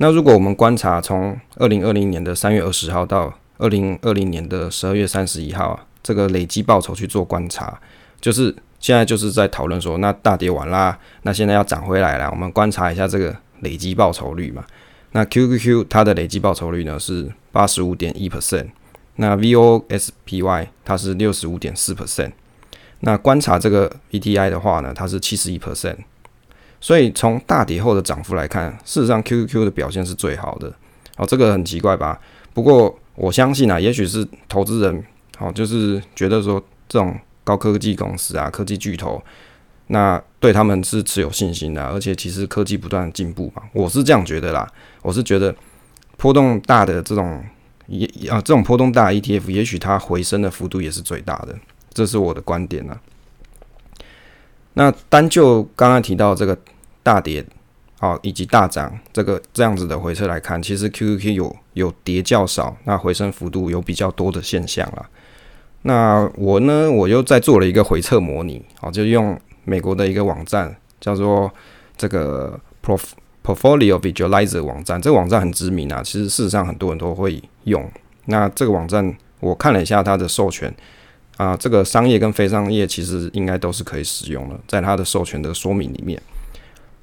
[0.00, 7.76] 那如果我们观察从二零二零年的三月二十号到二零二零年的十二月三十一号，这个累积报酬去做观察，
[8.20, 14.64] 就是现在就是在讨论说，那大跌完啦，那现在要涨回来了，我们观察一下这个累积报酬率嘛。
[15.10, 18.68] 那 QQQ 它的累积报酬率呢是八十五点一 percent，
[19.16, 22.30] 那 VOSPY 它是六十五点四 percent，
[23.00, 25.96] 那观察这个 VTI 的话呢，它是七十一 percent。
[26.80, 30.72] 所以从大跌后的涨幅来看，事实上 QQQ 的表现是最好的。
[31.16, 32.20] 哦，这个很奇怪吧？
[32.54, 35.04] 不过我相信啊，也许是投资人
[35.38, 39.20] 哦，就是觉得说这种高科技公司啊，科技巨头，
[39.88, 41.84] 那对他们是持有信心的。
[41.84, 44.70] 而且其实科技不断进步嘛，我是这样觉得啦。
[45.02, 45.54] 我是觉得
[46.16, 47.42] 波动大的这种
[47.88, 51.56] 也啊，这种波动大 ETF，也许它回升的幅度也是最大的。
[51.92, 52.96] 这是我的观点呢。
[54.74, 56.56] 那单就刚刚提到这个
[57.02, 57.44] 大跌，
[57.98, 65.06] 好以及大涨这个这样子的回撤来看，其实 QQQ 有有跌较少，那回升幅度有比较多的现象了。
[65.82, 71.50] 那我呢，我又在做了一个回测模拟，哦，就用美国的一个网站叫做
[71.96, 77.90] 这个 Portfolio Visualizer 网站，这个网站很知名啊，其实事实上很多人都会用。
[78.26, 80.72] 那这个网站我看了一下它的授权。
[81.38, 86.20] 啊，这个商业跟非商业其实应该都是可以使用的，在它的授权的说明里面。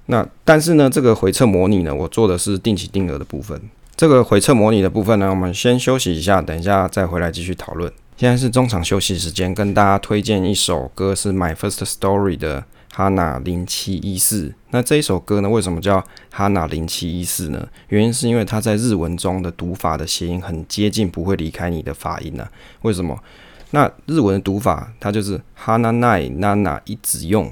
[0.07, 3.59] 那但是呢，这个回测模拟呢，我做的是定期定额的部分。
[3.95, 7.89] 这个回测模拟的部分呢，我们先休息一下，等一下再回来继续讨论。
[8.17, 14.53] 现在是中场休息时间，跟大家推荐一首歌，是 My First Story 的 Hana 零七一四。
[14.71, 16.03] 那这一首歌呢，为什么叫
[16.35, 17.67] Hana 零七一四呢？
[17.87, 22.45] 原因是因为它在日文中的读法的谐音很接近，不会离开你的发音呢。
[22.81, 23.17] 为什么？
[23.71, 27.51] 那日文的读法，它就是 hana nai nana 一直用。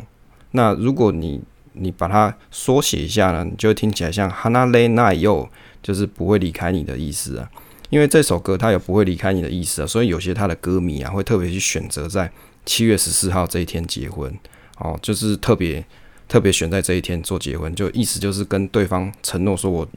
[0.52, 1.42] 那如果你
[1.74, 5.50] 你把它缩写一下呢，你就会听起来像 hana le nai yo，
[5.82, 7.50] 就是不会离开你的意思啊。
[7.90, 12.32] 因为这首歌它有不会离开你的意思啊，所以有些他的歌迷啊会特别去选择在
[12.66, 14.34] 七月十四号这一天结婚
[14.80, 15.86] 哦，就是特别
[16.28, 19.88] 特别选在这一天做结婚，就意思就是跟对方承诺说我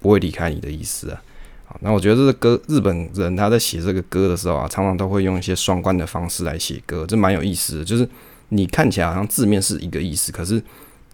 [0.00, 1.22] 不会离开你的意思啊。
[1.80, 7.84] 那我觉得这个歌，日本人他在写这个歌的时候啊，常常都会用一些双关的方式来写歌，这蛮有意思的。
[7.84, 8.08] 就是
[8.48, 10.62] 你看起来好像字面是一个意思，可是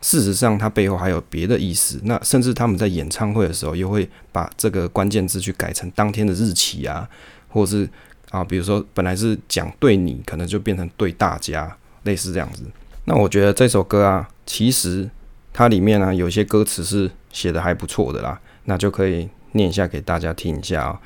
[0.01, 2.01] 事实上它背后还有别的意思。
[2.05, 7.09] 那甚至他们在演唱会的时候，又会把这个关键字去改成当天的日期啊，
[7.49, 7.89] 或者是
[8.31, 12.63] 啊，比如说本来是讲对你，可能就变成对大家，类似这样子。
[13.05, 15.11] 那我觉得这首歌啊，其实
[15.53, 21.01] 它里面呢有些歌词是写的还不错的啦，那就可以念一下给大家听一下啊。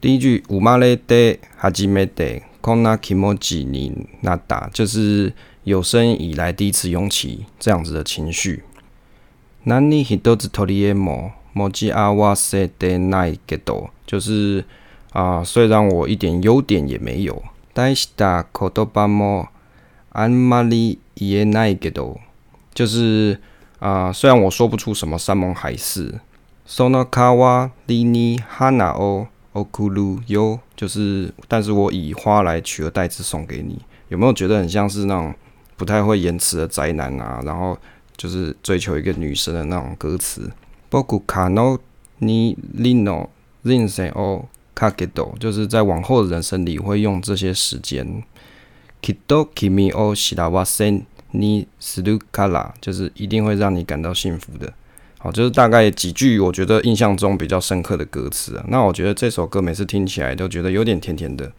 [0.00, 2.24] 第一句五马勒德哈吉梅德
[2.60, 5.32] 空那基莫吉尼那达，就是
[5.64, 8.62] 有生以来第一次涌起这样子的情绪。
[9.64, 14.64] 那你希多子托里耶莫莫吉阿瓦塞德奈格多，就是
[15.10, 17.42] 啊，虽然我一点优点也没有。
[17.72, 19.48] 戴西达科多巴莫
[20.10, 22.20] 安玛丽耶奈格多，
[22.72, 23.40] 就是
[23.80, 26.20] 啊，虽然我说不出什么山盟海誓。
[26.68, 29.28] Sona kawa lini hana o。
[29.54, 35.34] okulu 哟，就是，但是我以花来取而代之送给你，有没有觉得很像是那种
[35.76, 37.40] 不太会言辞的宅男啊？
[37.44, 37.76] 然后
[38.16, 40.52] 就是追求一个女生的那种歌词。
[40.90, 41.78] boku kano
[42.20, 43.28] ni lino
[43.64, 48.22] rinse o kagedo，就是在往后的人生里会用这些时间。
[49.02, 51.02] kido kimi o shirawasen
[51.32, 54.74] ni surukara，就是一定会让你感到幸福的。
[55.18, 58.64] 好，就是大概几句我觉得印象中比较深刻的歌词啊。
[58.68, 61.50] 那我觉得这首歌每次听起来都觉得有点甜甜的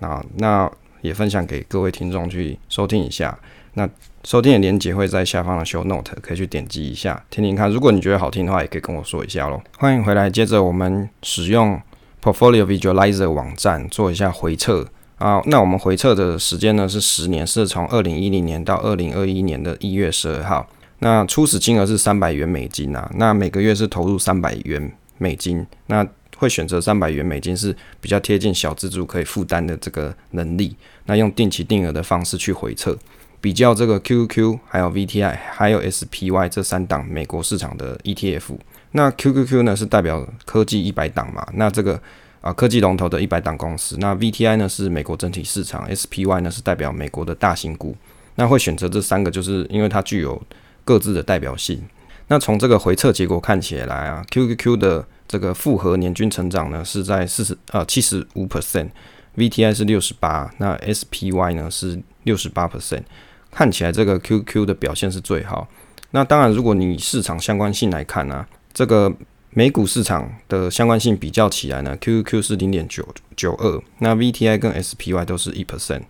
[0.00, 0.22] 啊。
[0.36, 3.38] 那也分享给各位听众去收听一下。
[3.74, 3.88] 那
[4.24, 7.70] 收听的链接会在下方的 show note，可以去点击一下听听看。
[7.70, 9.62] 如果你觉得好听的话，也可以跟我说一下喽。
[9.78, 11.80] 欢迎回来，接着我们使用
[12.22, 15.40] Portfolio Visualizer 网站做一下回测啊。
[15.46, 20.68] 那我们回测的时间呢是十年，是从二零一零年到二零二一年的一月十二号。
[21.00, 26.06] 那初始金额是三百元美金啊，那每个月是投入三百元美金，那
[26.36, 30.74] 会选择三百元美金是比较贴近小资助可以负担的这个能力。
[31.04, 32.96] 那用定期定额的方式去回测，
[33.40, 38.56] 比较这个 QQQ 还有 VTI 还有 SPY 这三档美国市场的 ETF。
[38.92, 42.00] 那 QQQ 呢是代表科技一百档嘛，那这个
[42.40, 43.96] 啊科技龙头的一百档公司。
[43.98, 47.94] 那 VTI 呢是美国整体市场，SPY 呢是代表美国的大型股。
[48.36, 50.40] 那会选择这三个，就是因为它具有
[50.86, 51.82] 各自的代表性。
[52.28, 63.02] 那从这个回测结果看起来啊，QQQ 的这个复合年均成长呢是在四十呃七十五 percent，VTI 是六十八，那 SPY 呢是六十八 percent，
[63.50, 65.68] 看起来这个 QQ 的表现是最好。
[66.12, 69.12] 那当然，如果你市场相关性来看呢，这个
[69.50, 76.02] 美股市场的相关性比较起来呢，QQQ 是零点九九二，那 VTI 跟 SPY 都是一 percent，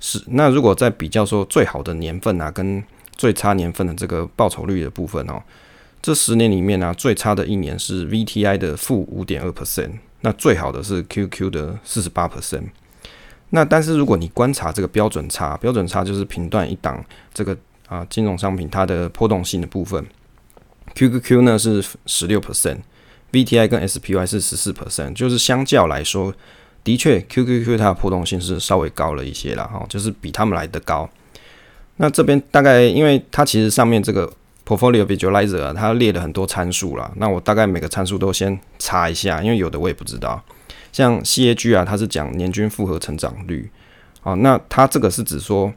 [0.00, 2.82] 是那如果在比较说最好的年份啊，跟
[3.20, 5.42] 最差年份的这个报酬率的部分哦，
[6.00, 9.90] 这十年里面呢，最差的一年是 VTI 的负五点二 percent，
[10.22, 12.62] 那最好的是 QQ 的四十八 percent。
[13.50, 17.04] 那但是如果你观察这个标准差，标准差就是评断一档
[17.34, 17.54] 这个
[17.88, 20.02] 啊金融商品它的波动性的部分
[20.94, 26.32] ，QQQ 呢是十六 percent，VTI 跟 SPY 是十四 percent，就是相较来说，
[26.82, 31.06] 的确 QQQ 它的波动性是稍微高了一些了哈，就是比他们来的高。
[32.02, 34.26] 那这边大概，因为它其实上面这个
[34.66, 40.42] portfolio visualizer 它列了很多参数啦，那我大概每个参数都先查一下，因为有的我也不知道。
[40.92, 43.70] 像 CAG 啊，它是讲年均复合成长率，
[44.22, 45.70] 啊，那它这个是指说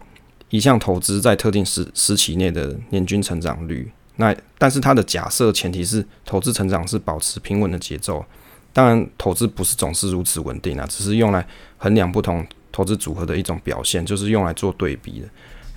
[0.50, 3.92] 一项投资在特定时时期内的年均成长率。
[4.16, 8.26] 那但是它的假设前提是投资成长是保持平稳的节奏。
[8.72, 11.46] 当然，投资不是总是如此稳定啊，只是用来
[11.78, 15.28] 衡量不同投资组合的一种表现，就是用来做对比的。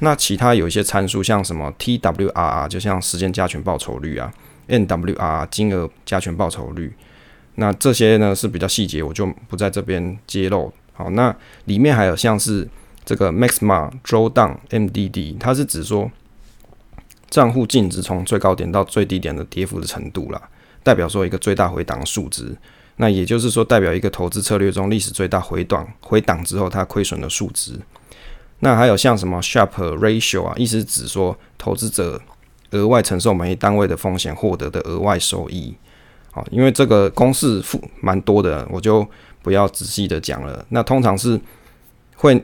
[0.01, 4.31] 那其他有一些参数，像什么 TWRR，就像时间加权报酬率啊
[4.69, 6.93] ，NWR 金额加权报酬率，
[7.55, 10.73] 那这些呢是比较细节，我就不在这边揭露。
[10.93, 12.69] 好，那里面还有像是
[13.05, 16.11] 这个 Maxma Drawdown MDD，它是指说
[17.31, 20.41] 账户净值从最高点到最低点的跌幅的程度啦，
[20.83, 22.57] 代表说一个最大回档数值。
[22.99, 27.79] 那也就是说，代表一个投资策略中历史最大回档回档之后它亏损的数值。
[28.61, 32.21] 那还有像什么 Sharpe Ratio 啊，意思指说投资者
[32.71, 35.75] 额外承受每一单位的风险获得的额外收益。
[36.33, 39.07] 好，因为这个公式复蛮多的，我就
[39.43, 40.65] 不要仔细的讲了。
[40.71, 41.41] 那通常是
[42.17, 42.43] 会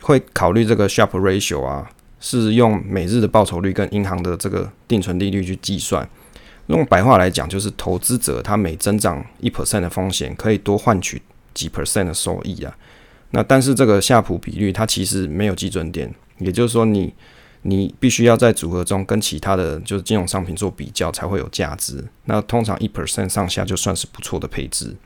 [0.00, 1.90] 会考虑这个 Sharpe Ratio 啊，
[2.20, 6.08] 是用每日的报酬率跟银行的这个定存利率去计算。
[6.66, 11.22] 用白话来讲，就是投资者他每增长一 percent 的风险，可以多换取
[11.54, 12.76] 几 percent 的收益啊。
[13.30, 17.12] 那但是这个夏普比率它其实没有基准点，也就是说你
[17.62, 22.02] 你必须要在组合中跟其他的就是金融商品做比较才会有价值。
[22.24, 24.96] 那通常一 percent 上下就算是不错的配置。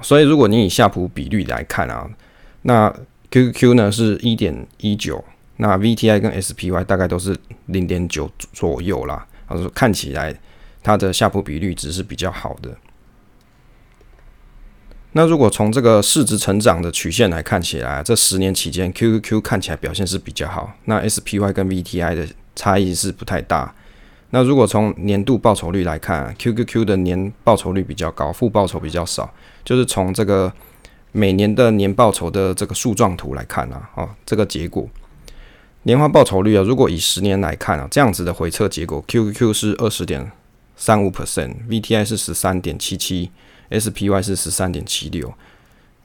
[0.00, 2.08] 所以如果你以夏普比率来看啊，
[2.62, 2.92] 那
[3.30, 5.22] QQQ 呢是一点一九
[5.58, 10.34] 那 VTI 跟 SPY 大概都是零点九左右啦，啊，说看起来
[10.82, 12.76] 它的下普比率值是比较好的。
[15.14, 23.74] 那如果从这个市值成长的曲线来看起来，这十年期间 QQQ 看起来表现是比较好，那 SPY 跟 VTI 的差异是不太大。
[24.30, 29.30] 那如果从年度报酬率来看，QQQ 的年报酬率比较高，负报酬比较少。
[29.62, 30.50] 就是从这个
[31.12, 34.88] 每年的年报酬的这个树状图来看啊，哦，这个结果
[35.82, 40.32] 年化报酬率啊，如果以十年来看啊，这样子的回测结果，QQQ 是二十点
[40.74, 43.30] 三五 percent，VTI 是十三点七七。
[43.80, 45.32] SPY 是十三点七六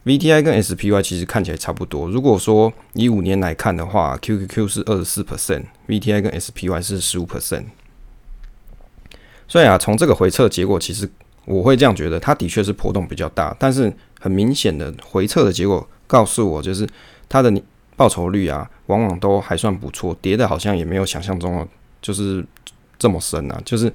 [0.06, 2.08] ，VTI 跟 SPY 其实看起来差不多。
[2.10, 7.66] 如果说以五年来看的话，QQQ 是二十四 percent，VTI 跟 SPY 是十五 percent。
[9.48, 11.10] 所以啊，从这个回测结果，其实
[11.46, 13.56] 我会这样觉得，它的确是波动比较大。
[13.60, 16.88] 但是很明显的回测的结果告诉我，就是
[17.28, 17.54] 它的
[17.96, 21.68] 报酬率啊，往往都还算不错，跌的好像也没有想象中的
[22.02, 22.46] 就是
[22.98, 23.62] 这么深啊。
[23.66, 23.92] 就是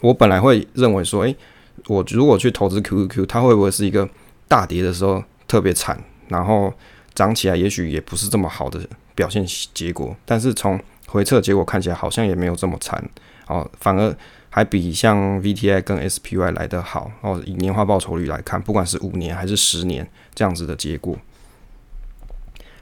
[0.00, 1.36] 我本来会认为说，诶。
[1.86, 4.08] 我如果去投资 QQQ，它会不会是一个
[4.48, 6.72] 大跌的时候特别惨，然后
[7.14, 8.80] 涨起来也许也不是这么好的
[9.14, 10.16] 表现结果？
[10.24, 13.02] 但是从回测结果看起来好像也没有这么惨
[13.46, 14.16] 哦，反而
[14.50, 17.40] 还比像 VTI 跟 SPY 来得好哦。
[17.46, 21.16] 以年化报酬率来看，不管是五年还是十年这样子的结果。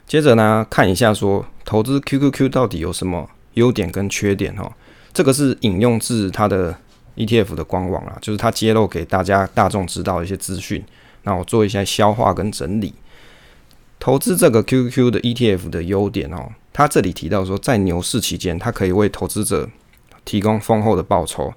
[0.06, 4.72] 接着呢，看一下说投资 QQQ 到底有什么优点跟缺点哦。
[5.12, 6.78] 这个是引用自它的。
[7.16, 10.84] ETF 的官网啊，就是它揭露给大家大众知道一些资讯，
[11.22, 12.92] 那我做一些消化跟整理。
[14.00, 19.68] 投资这个 QQQ 的 ETF 的优点哦，它这里提到说，在牛市期间，它可以为投资者
[20.24, 21.54] 提供丰厚的报酬，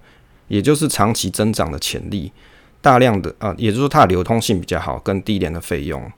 [0.48, 2.32] 也就是长期增长的潜力。
[2.80, 6.10] 大量的啊，也就是说它的流通性比较好，跟低廉的费用。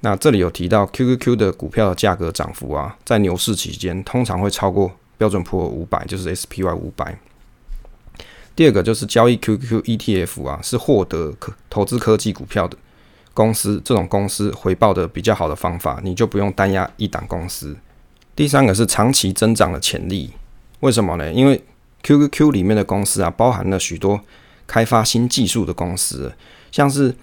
[0.00, 7.18] 那这里有提到 QQQ 的股票的价格涨幅啊，在牛市期间通常会超过标准普尔五百，就是 SPY 五百。
[8.60, 12.76] 第二个就是交易 QQ ETF 啊，是获得科投资科技股票的
[13.32, 17.74] 公司这种公司回报的比较好的方法，你就不用单押一档公司。
[18.36, 20.30] 第三个是长期增长的潜力，
[20.80, 21.32] 为什么呢？
[21.32, 21.64] 因为
[22.02, 24.20] QQQ 里面的公司啊，包含了许多
[24.66, 26.30] 开发新技术的公司，
[26.70, 27.16] 像是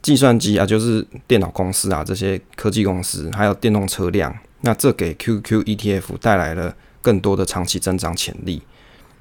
[0.00, 8.62] 计算机啊，就是电脑公司啊，这些科技公司，还有电动车辆，那这给 QQ ETF 带来了更多的长期增长潜力。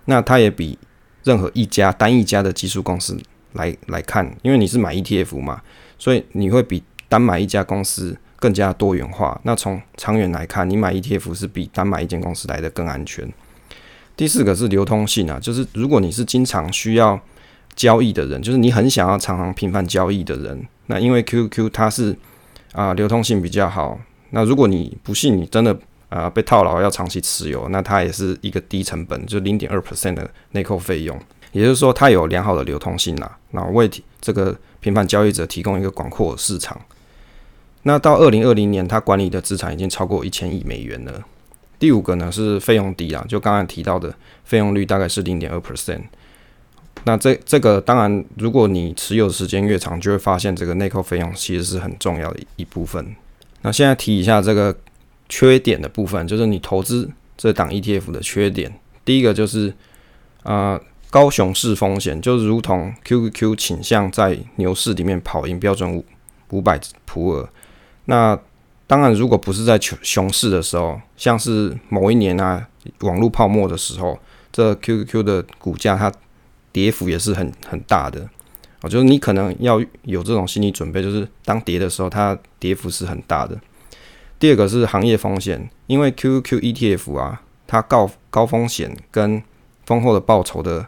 [0.06, 0.78] 那它也比
[1.24, 3.18] 任何一家单一家的技术公司
[3.54, 5.62] 来来看，因为你是买 ETF 嘛，
[5.98, 9.40] 所以你会比单买一家公司更加多元化。
[9.44, 13.32] 那从长远来看，你买 ETF 是比单买一间公司来的更安全。
[14.16, 17.20] 第四个是流通性啊，就是如果你是经常需要
[17.76, 22.16] 交易的人，就是你很想要常常频繁交易的人，那因为 QQ 它是
[22.74, 24.00] 啊流通性比较好。
[24.32, 25.78] 那如果你不信，你真的。
[26.14, 31.20] 啊，被套牢要长期持有，那它也是一个低成本，就零点二 percent 的内扣费用，
[31.52, 33.90] 也就是说它有良好的流通性啦，那为
[34.22, 36.80] 这个频繁交易者提供一个广阔的市场。
[37.82, 41.24] 那到二零二零年，它管理的资产已经超过一千亿美元了。
[41.80, 46.02] 第五个呢是费用低啊，就刚才提到的费用率大概是零点二 percent。
[47.06, 53.16] 那这这个当然，如果你持有时间越长，就会发现这个内扣费用其实是很重要的一部分。
[53.64, 54.76] 那现在提一下这个。
[55.34, 58.72] 缺点的部分就是你投资这档 ETF 的缺点，
[59.04, 59.74] 第一个就是
[60.44, 66.06] 啊高熊市风险，就如同 QQQ 倾向在牛市里面跑赢标准五
[66.52, 67.50] 五百普尔。
[68.06, 68.40] 那
[68.86, 72.68] 当然，如果不是在熊熊市的时候，像是某一年啊
[73.00, 74.20] 网络泡沫的时候，
[74.52, 76.14] 这 QQQ 的股价它
[76.72, 78.30] 跌幅也是很很大的。
[78.82, 83.58] 我觉得你可能要有这种心理准备，就是当跌的时候，它跌幅是很大的。
[84.44, 89.42] 第二个是行业风险，因为 QQ ETF 啊，它高高风险跟
[89.86, 90.86] 丰厚的报酬的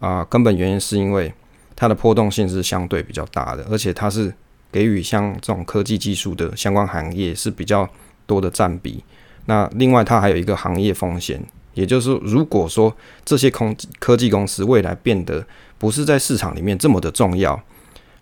[0.00, 1.32] 啊根本原因是因为
[1.76, 4.34] 它的波动性是相对比较大的，而且它是
[4.72, 7.88] 给予像这种科技技术的相关行业是比较
[8.26, 9.04] 多的占比。
[9.46, 11.40] 那另外它还有一个行业风险，
[11.74, 12.92] 也就是如果说
[13.24, 15.46] 这些空科技公司未来变得
[15.78, 17.62] 不是在市场里面这么的重要，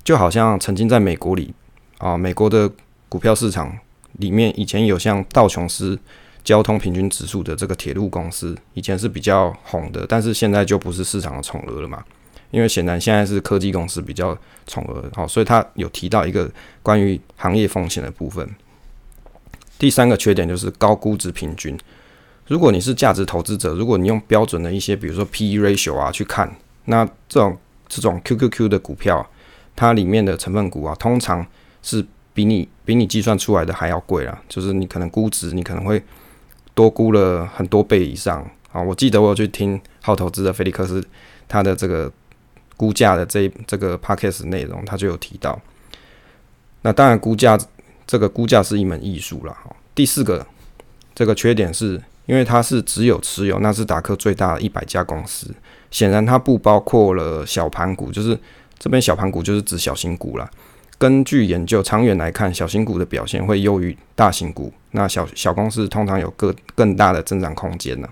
[0.05, 1.55] 就好像曾经在美国里
[1.97, 2.71] 啊，美国的
[3.09, 3.75] 股票市场。
[4.19, 5.99] 里面以前有像道琼斯
[6.43, 12.03] 交通平均指数的这个铁路公司，以前是比较红的，但是现在就不是市场的宠儿了嘛。
[12.53, 14.37] 因为显然现在是科技公司比较
[14.67, 16.51] 宠儿，好，所以他有提到一个
[16.83, 18.49] 关于行业风险的部分。
[19.79, 21.77] 第三个缺点就是高估值平均。
[22.47, 26.51] 如果你是价值投资者，如果你用标准的一些，比如说 P/E ratio 啊去看，
[26.85, 27.59] 那这种
[27.89, 29.29] 这种 QQQ 的股票，
[29.75, 31.45] 它里面的成分股啊，通常
[31.83, 32.07] 是。
[32.37, 36.03] 比你比你计算出来的还要贵啦，就是你可能估值，你可能会
[36.75, 38.83] 多估了很多倍以上啊！
[38.83, 41.03] 我记得我有去听好投资的菲利克斯
[41.49, 42.13] 他的这个
[42.77, 45.59] 估价的这这个 podcast 内容，他就有提到。
[46.83, 47.59] 那当然，估价
[48.07, 49.57] 这个估价是一门艺术了。
[49.95, 50.47] 第四个
[51.15, 55.55] 这个缺点是因为它是只有持有纳斯达克最大的一百家公司，
[55.91, 58.39] 显然它不包括了小盘股，就是
[58.79, 60.51] 这边小盘股就是指小型股了。
[60.99, 64.73] 根据研究，长远来看，小型股的表现会优于大型股。
[64.93, 68.09] 那小小公司通常有更更大的增长空间呢。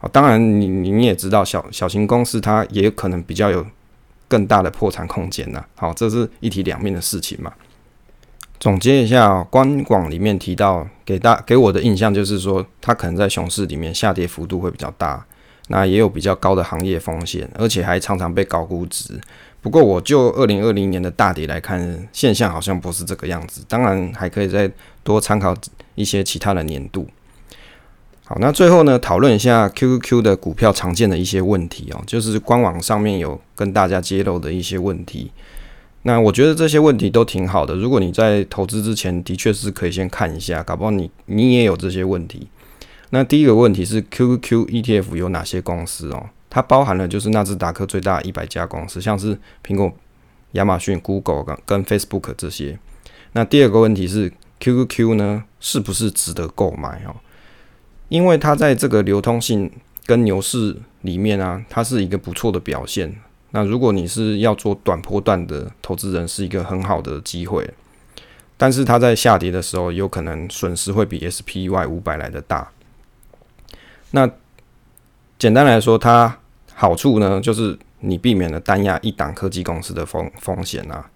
[0.00, 3.66] 哦，当然，你你也知道，小小型公司它也有可能比较有
[4.28, 5.64] 更大的破产空间呢。
[5.74, 7.52] 好，这是一体两面的事情嘛。
[8.60, 15.24] 总结一下，官广里面提到，给大给我的印象就是说，它可能在熊市里面下跌幅度会比较大，
[15.68, 19.20] 那也有比较高的行业风险，而且还常常被高估值。
[19.64, 23.64] 不过，我就二零二零年的大跌来看，现象好像不是这个样子。
[23.66, 24.70] 当然，还可以再
[25.02, 25.56] 多参考
[25.94, 27.08] 一些其他的年度。
[28.26, 35.32] 好，那最后呢，讨论一下 QQQ 的股票常见的一些问题哦，就是官网上面有跟大家揭露的一些问题。
[36.02, 37.74] 那我觉得这些问题都挺好的。
[37.74, 42.48] 如果你在投资之前，的确是可以先看一下，搞不好你你也有这些问题。
[43.08, 46.26] 那第一个问题是 QQQ ETF 有哪些公司哦？
[46.54, 49.36] 它包含了就是纳斯达克最大一百家公司，像是
[49.66, 49.92] 苹果、
[50.52, 52.78] 亚马逊、Google 跟 Facebook 这些。
[53.32, 57.16] 那第二个问题是 QQQ 呢，是不是值得购买哦？
[58.08, 59.68] 因为它在这个流通性
[60.06, 63.16] 跟牛市里面啊，它是一个不错的表现。
[63.50, 67.68] 那如果你是要做短波段的投资人，是一个很好的机会。
[68.56, 72.70] 但是它在下跌的时候，有可能损失会比 SPY 五百来的大。
[74.12, 74.30] 那
[75.36, 76.38] 简单来说，它
[76.84, 81.08] 好处呢，就是你避免了单押一档科技公司的风风险啊。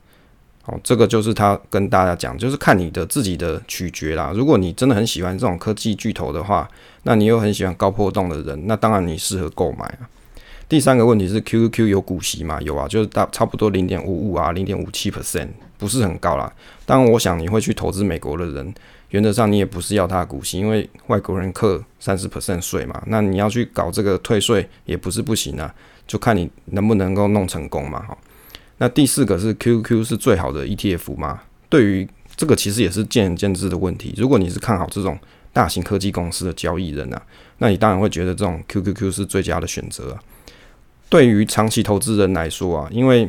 [0.65, 4.33] 哦，这个就是他跟大家讲，就是看你的自己的取决啦。
[4.35, 6.67] 如果你真的很喜欢这种科技巨头的话，
[7.03, 10.09] 那你又很喜欢高波动的人，那当然你适合购买啊。
[10.71, 12.59] 第三个问题是，QQQ 有股息吗？
[12.63, 15.49] 有啊，就是大差不多零点五五啊，零点五七 percent，
[15.79, 16.53] 不是很高啦。
[16.85, 18.75] 当然，我想你会去投资美国的人。
[19.11, 25.75] 原则上你也不是要他的股息，因为外国人课三十 percent 税嘛，那你要去搞这个退税也不是不行啊，
[26.07, 28.19] 就看你能不能够弄成功嘛，哈。
[28.77, 31.41] 那第四个是 QQ 是最好的 ETF 吗？
[31.71, 32.07] 对于
[32.37, 34.13] 这个其实也是见仁见智的问题。
[34.19, 35.19] 如果你是看好这种
[35.55, 37.23] 大型科技公司的交易人啊，
[37.57, 40.19] 那你当然会觉得这种 QQQ 是最佳的选择。
[41.09, 43.27] 对于长期投资人来说啊，因为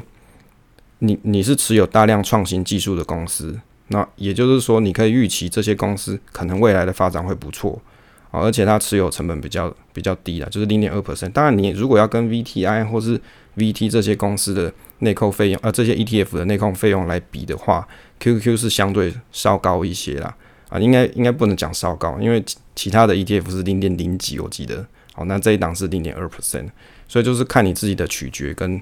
[0.99, 3.59] 你你是持有大量创新技术的公司。
[3.91, 7.81] 那也就是说，你可以预期这些公司可能未来的发展会不错
[8.29, 11.31] 啊，而且它持有成本比较比较低的，就是零点二 percent。
[11.31, 13.19] 当然，你如果要跟 VTI 或是
[13.57, 17.87] VT 这些公司的内扣费用，呃，这些 ETF 的内扣费用来比的话
[18.19, 20.35] ，QQ 是相对稍高一些啦。
[20.69, 22.43] 啊，应该应该不能讲稍高，因为
[22.75, 24.85] 其他的 ETF 是零点零几，我记得。
[25.13, 26.67] 好，那这一档是零点二 percent，
[27.07, 28.79] 所以就是看你自己的取决跟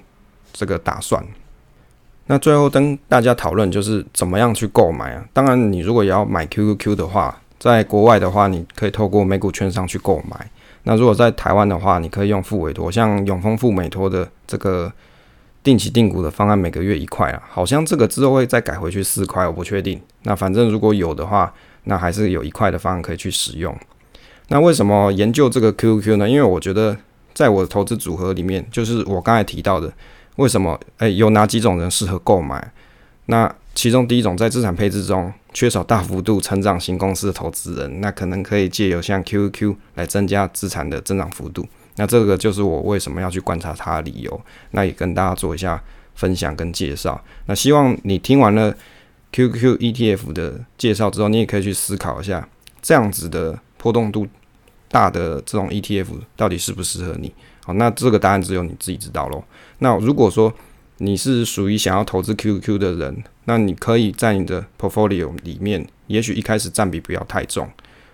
[0.51, 1.25] 这个打算。
[2.29, 5.25] 那最后跟大家讨论就是怎么样去购买啊？
[5.31, 10.51] 当然，你如果也要买 QQQ 的话，在国外的话，你可以透过美股券商去购买。
[10.83, 14.91] 那如果在台湾的话，你可以用付委托，像永丰付美托的这个
[15.63, 20.01] 定期定股的方案，每个月一块啊，好像这个之后会再改回去四块，我不确定。
[20.23, 21.53] 那反正如果有的话，
[21.85, 23.73] 那还是有一块的方案可以去使用。
[24.49, 26.29] 那为什么研究这个 QQQ 呢？
[26.29, 26.97] 因为我觉得
[27.33, 29.93] 在我的投资组合里面，就是我刚才提到的。
[30.37, 30.79] 为什么？
[30.97, 32.71] 诶，有哪几种人适合购买？
[33.25, 41.67] 那其中第一种，在资产配置中缺少大幅度成长型公司的投资人，那可能可以借由像 QQ 来增加资产的增长幅度。
[41.97, 44.41] 那这个就是我为什么要去观察它的理由。
[44.71, 45.83] 那也跟大家做一下
[46.15, 47.21] 分享跟介绍。
[47.47, 48.73] 那希望你听完了
[49.31, 52.47] QQ ETF 的介绍之后，你也可以去思考一下，
[52.81, 54.27] 这样子的波动度
[54.87, 57.33] 大的这种 ETF 到底适不适合你。
[57.67, 59.43] 好，那这个答案只有你自己知道喽。
[59.79, 60.51] 那如果说
[60.99, 67.69] 你是属于想要投资 QQ 的人，那你可以在你的 portfolio 里面，也许一开始占比不要太重。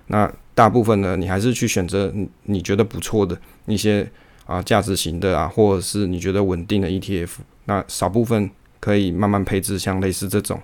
[0.07, 2.11] 那大部分呢，你还是去选择
[2.45, 4.09] 你觉得不错的一些
[4.47, 7.29] 啊价值型的啊，或者是你觉得稳定的 ETF。
[7.65, 8.49] 那少部分
[8.79, 10.59] 可以慢慢配置，像类似这种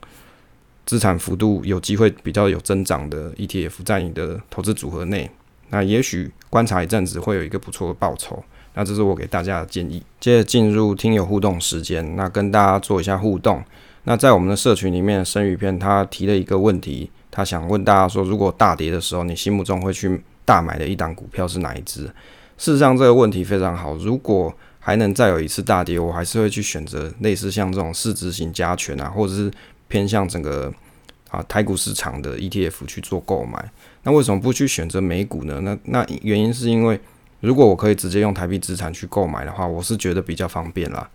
[0.88, 5.30] 资产幅度有机会比较有增长的 ETF，在你的投资组合内。
[5.70, 8.44] 那也许观察一阵子，会有一个不错的报酬。
[8.80, 10.02] 那这是我给大家的建议。
[10.22, 13.62] 接着进入听友互动时间，那跟大家做一下互动。
[14.06, 22.04] 那在我们的社群里面，生鱼片他提了一个问题，他想问大家说，如果大跌的时候，你心目中会去大买的一档股票是哪一只？
[22.58, 23.96] 事实上，这个问题非常好。
[23.96, 29.52] 如果还能再有一次大跌，我还是会去选择类似像这种市值型加权啊，或者是
[29.90, 30.74] 偏向整个
[31.30, 33.70] 啊台股市场的 ETF 去做购买。
[34.04, 35.60] 那为什么不去选择美股呢？
[35.64, 36.98] 那那原因是因为，
[37.42, 41.10] 如果我可以直接用台币资产去购买的话，我是觉得比较方便啦。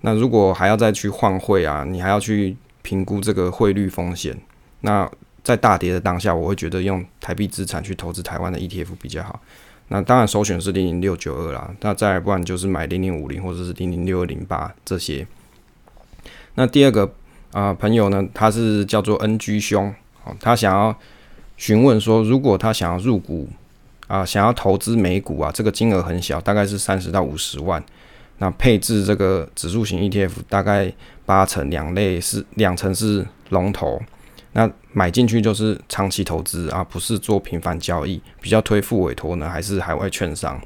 [0.00, 4.36] 那如果还要再去换汇啊，你还要去评估这个汇率风险。
[4.80, 5.10] 那
[5.42, 9.40] 在大跌的当下，我会觉得用台币资产去投资台湾的 ETF 比较好。
[9.88, 15.26] 那当然首选是零零六九二啦，那再不然就是买零零五零或者是零零六二零八这些。
[16.54, 17.12] 那第二个
[17.52, 20.96] 啊朋友呢，他是叫做 NG 兄，哦，他想要。
[21.58, 23.48] 询问说，如果他想要入股
[24.06, 27.82] 啊，想要投资美股啊，这个金额很小，大概是三十到五十万。
[28.38, 30.92] 那配置这个指数型 ETF，大概
[31.24, 34.00] 八成两类是两成是龙头。
[34.52, 38.20] 那买进去就是长期投资啊，不是做频繁交易。
[38.40, 40.60] 比较推付委托呢，还是海外券商？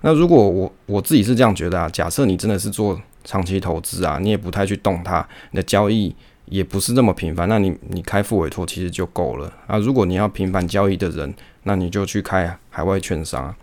[0.00, 6.14] 那如果我我自己是这样觉得啊，假设你真的是做长期投资啊，你也不太去动它，你的交易。
[6.46, 9.78] 也不是那么频繁，那你你开副委托其实就够了啊。
[9.78, 11.32] 如果你要频繁交易的人，
[11.62, 13.54] 那你就去开海外券商。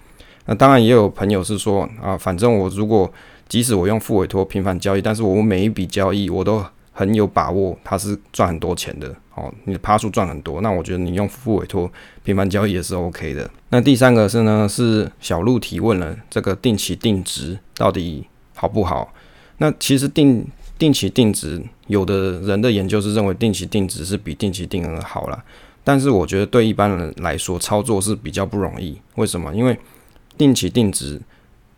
[0.45, 3.11] 那当然也有朋友是说啊，反正我如果
[3.47, 9.53] 即使我用副委托频繁交易，但是我每一笔交易我都很有把握，它是赚很多钱的哦。
[9.65, 11.89] 你的趴数赚很多，那我觉得你用副委托
[12.23, 13.47] 频繁交易也是 OK 的。
[13.69, 19.13] 那第三个是呢，是小鹿提问了，这个定期定值到底好不好？
[19.59, 20.47] 那其实定。
[20.81, 25.43] 定期定值，有的人的研究是认为定期定值是比定期定额好了，
[25.83, 28.99] 但是我觉得对一般人来说操作是比较不容易。
[29.13, 29.53] 为什么？
[29.53, 29.77] 因为
[30.39, 31.21] 定期定值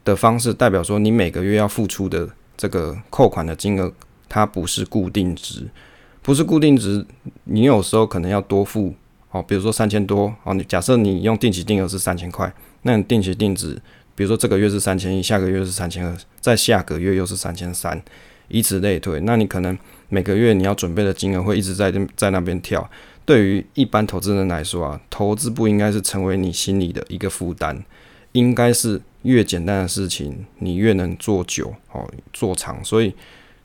[0.06, 3.92] 的方式代表说你每个月要付出的这个扣款的金额，
[4.30, 5.68] 它不是固定值，
[6.22, 7.06] 不是固定值，
[7.44, 8.96] 你有时候可能要多付
[9.32, 13.82] 哦，比如说三千多哦，你假设你用定期定额是三千块，那你定期定值，
[14.16, 18.02] 比如说这个月是三千一，下个月是三千二，再下个月又是三千三。
[18.48, 19.78] 以此类推，那你可能
[20.10, 22.90] 每个月你要准备的金额会一直在在那边跳。
[23.26, 27.82] 对于一般投资人来说啊，投资不应该是成为你心里的一个负担，
[28.34, 32.84] 应该是越简单的事情你越能做久哦，做长。
[32.84, 33.14] 所以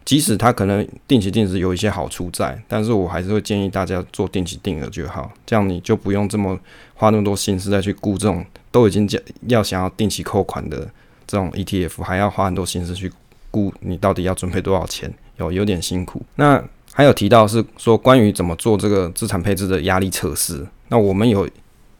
[0.04, 6.56] 即使它可能定期定值有一些好处在，但是我还是会建议大家做定期定额就好，这样你就不用这么
[6.94, 9.08] 花那么多心思再去顾这种都已经
[9.48, 10.88] 要想要定期扣款的
[11.26, 13.12] 这种 ETF，还要花很多心思去。
[13.50, 15.12] 估你到底要准备多少钱？
[15.36, 16.22] 有有点辛苦。
[16.34, 20.66] 那还有提到是说关于怎么做这个资产配置的压力测试。
[20.88, 21.48] 那我们有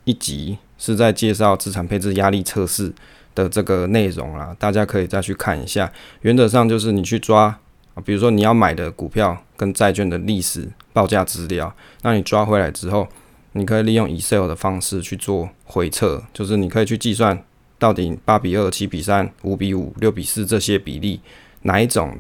[0.05, 2.93] 一集是在介绍资产配置压力测试
[3.35, 5.93] 的这个内容啦，大家可以再去看一下。
[6.23, 7.57] 原则上就是你去抓，
[8.05, 11.73] 比如说你要买的股票跟债券的历史报价资料，
[12.03, 13.07] 那你抓回来之后，
[13.53, 17.45] 你可以利用 Excel 的方式去做回测，就是你可以去计算。
[17.79, 21.21] 到底八比二、七比三、五比五、六比四这些比例，
[21.63, 22.19] 哪一种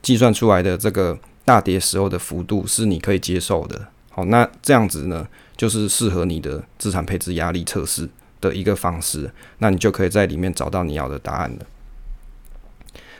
[0.00, 3.88] 计算出来的这个大跌时候的幅度是你可以接受的？
[4.10, 8.08] 好，那这样子呢，就是适合你的资产配置压力测试
[8.40, 9.28] 的一个方式。
[9.58, 11.66] 那你就可以在里面找到你要的答案了。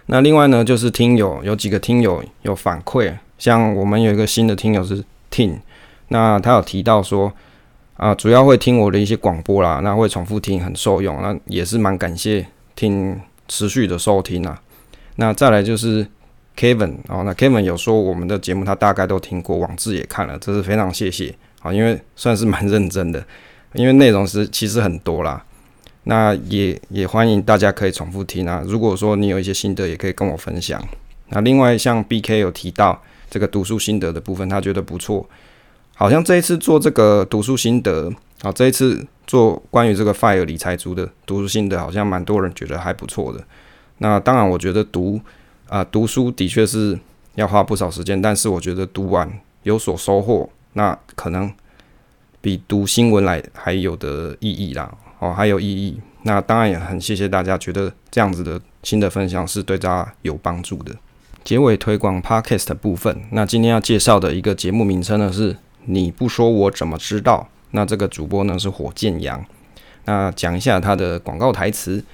[0.07, 5.59] 那另外呢，就是听友有几个听友有反馈，像我们有一个新的听友是 Tin，
[6.09, 7.33] 那他有提到说。
[8.01, 14.59] 啊，主要会听我的一些广播啦，那会重复听，很受用，那也是蛮感谢听持续的收听啊。
[15.17, 16.07] 那再来就是
[16.57, 23.23] Kevin 哦，那 Kevin 有说我们的节目他大概都听过，网志也看了，这是非常谢谢啊，因为算是蛮认真的，
[23.75, 25.45] 因为内容是其实很多啦。
[26.05, 28.65] 那也也欢迎大家可以重复听啊。
[28.67, 30.83] 如果说你有一些心得，也可以跟我分享。
[31.29, 35.29] 那另外像 BK 有提到这个读书心得的部分，他觉得不错。
[36.01, 43.45] 好像这一次做这个读书心得，啊，这一次做关于这个 FIRE 理财族的读书心得，好像蛮多人觉得还不错的。
[43.99, 45.21] 那当然，我觉得读
[45.69, 46.99] 啊读书的确是
[47.35, 49.31] 要花不少时间，但是我觉得读完
[49.65, 51.53] 有所收获，那可能
[52.41, 56.01] 比读新闻来还有的意义啦，哦，还有意义。
[56.23, 60.97] 那当然也很谢谢大家觉得这样子的新的分享是对大家有帮助的。
[61.45, 65.55] 结尾推广 Podcast 部分，那今天要介绍的一个节目名称呢是。
[65.85, 67.49] 你不说我怎么知道？
[67.73, 69.45] 那这个主播呢是火箭羊。
[70.05, 72.05] 那讲一下他的广告台词：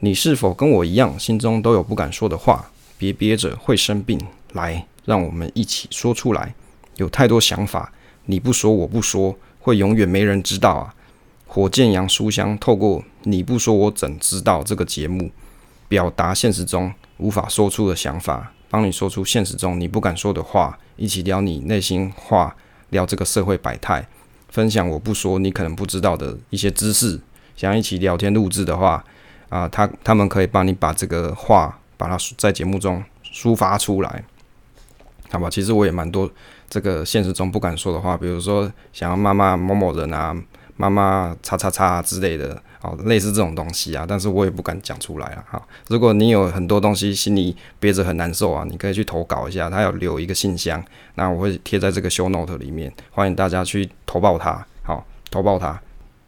[0.00, 2.70] 你是否跟我一样，心中都有不敢说的话？
[2.98, 4.20] 别憋着，会生病。
[4.52, 6.54] 来，让我们一起说出来。
[6.96, 7.92] 有太多想法，
[8.26, 10.94] 你不说我不说，会永远没人知道啊！
[11.46, 15.30] 火箭羊书香透过你不说我怎知道这个节目，
[15.88, 22.54] 表达现实中无法说出的想法，帮你说出现实中你不敢说的话，一起聊你内心话。
[22.92, 24.06] 聊这个社会百态，
[24.48, 27.20] 分享我不说你可能不知道的一些知识。
[27.54, 29.04] 想一起聊天录制的话，
[29.48, 34.24] 啊，他他们可以帮你把这个话把它在节目中抒发出来，
[35.30, 35.50] 好吧？
[35.50, 36.30] 其实我也蛮多
[36.68, 40.34] 这个现实中不敢说的话，比如说想要骂骂某某人啊，
[40.76, 45.44] 骂骂叉叉叉之类的，好，类似这种东西啊，但是我也不敢讲出来啊。
[45.48, 55.80] 哈，如果你有很多东西心里憋着很难受啊，你可以去投稿一下，他有留一个信箱，那我会贴在这个 show note 里面，欢迎大家去投报他，好，投报他。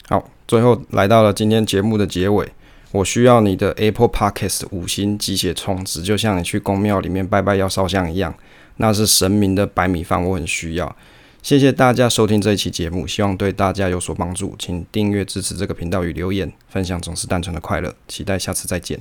[0.09, 2.49] 好，最后来到了今天节目的结尾。
[2.93, 8.33] 我需要你的 Apple Podcast 五星机血充值，就像你去公庙里面拜拜要烧香一样，
[8.77, 10.97] 那是神明的白米饭，我很需要。
[11.45, 17.95] 谢谢大家收听这一期节目，希望对大家有所帮助，请订阅支持这个频道与留言分享，总是单纯的快乐。
[18.09, 18.99] 期待下次再见。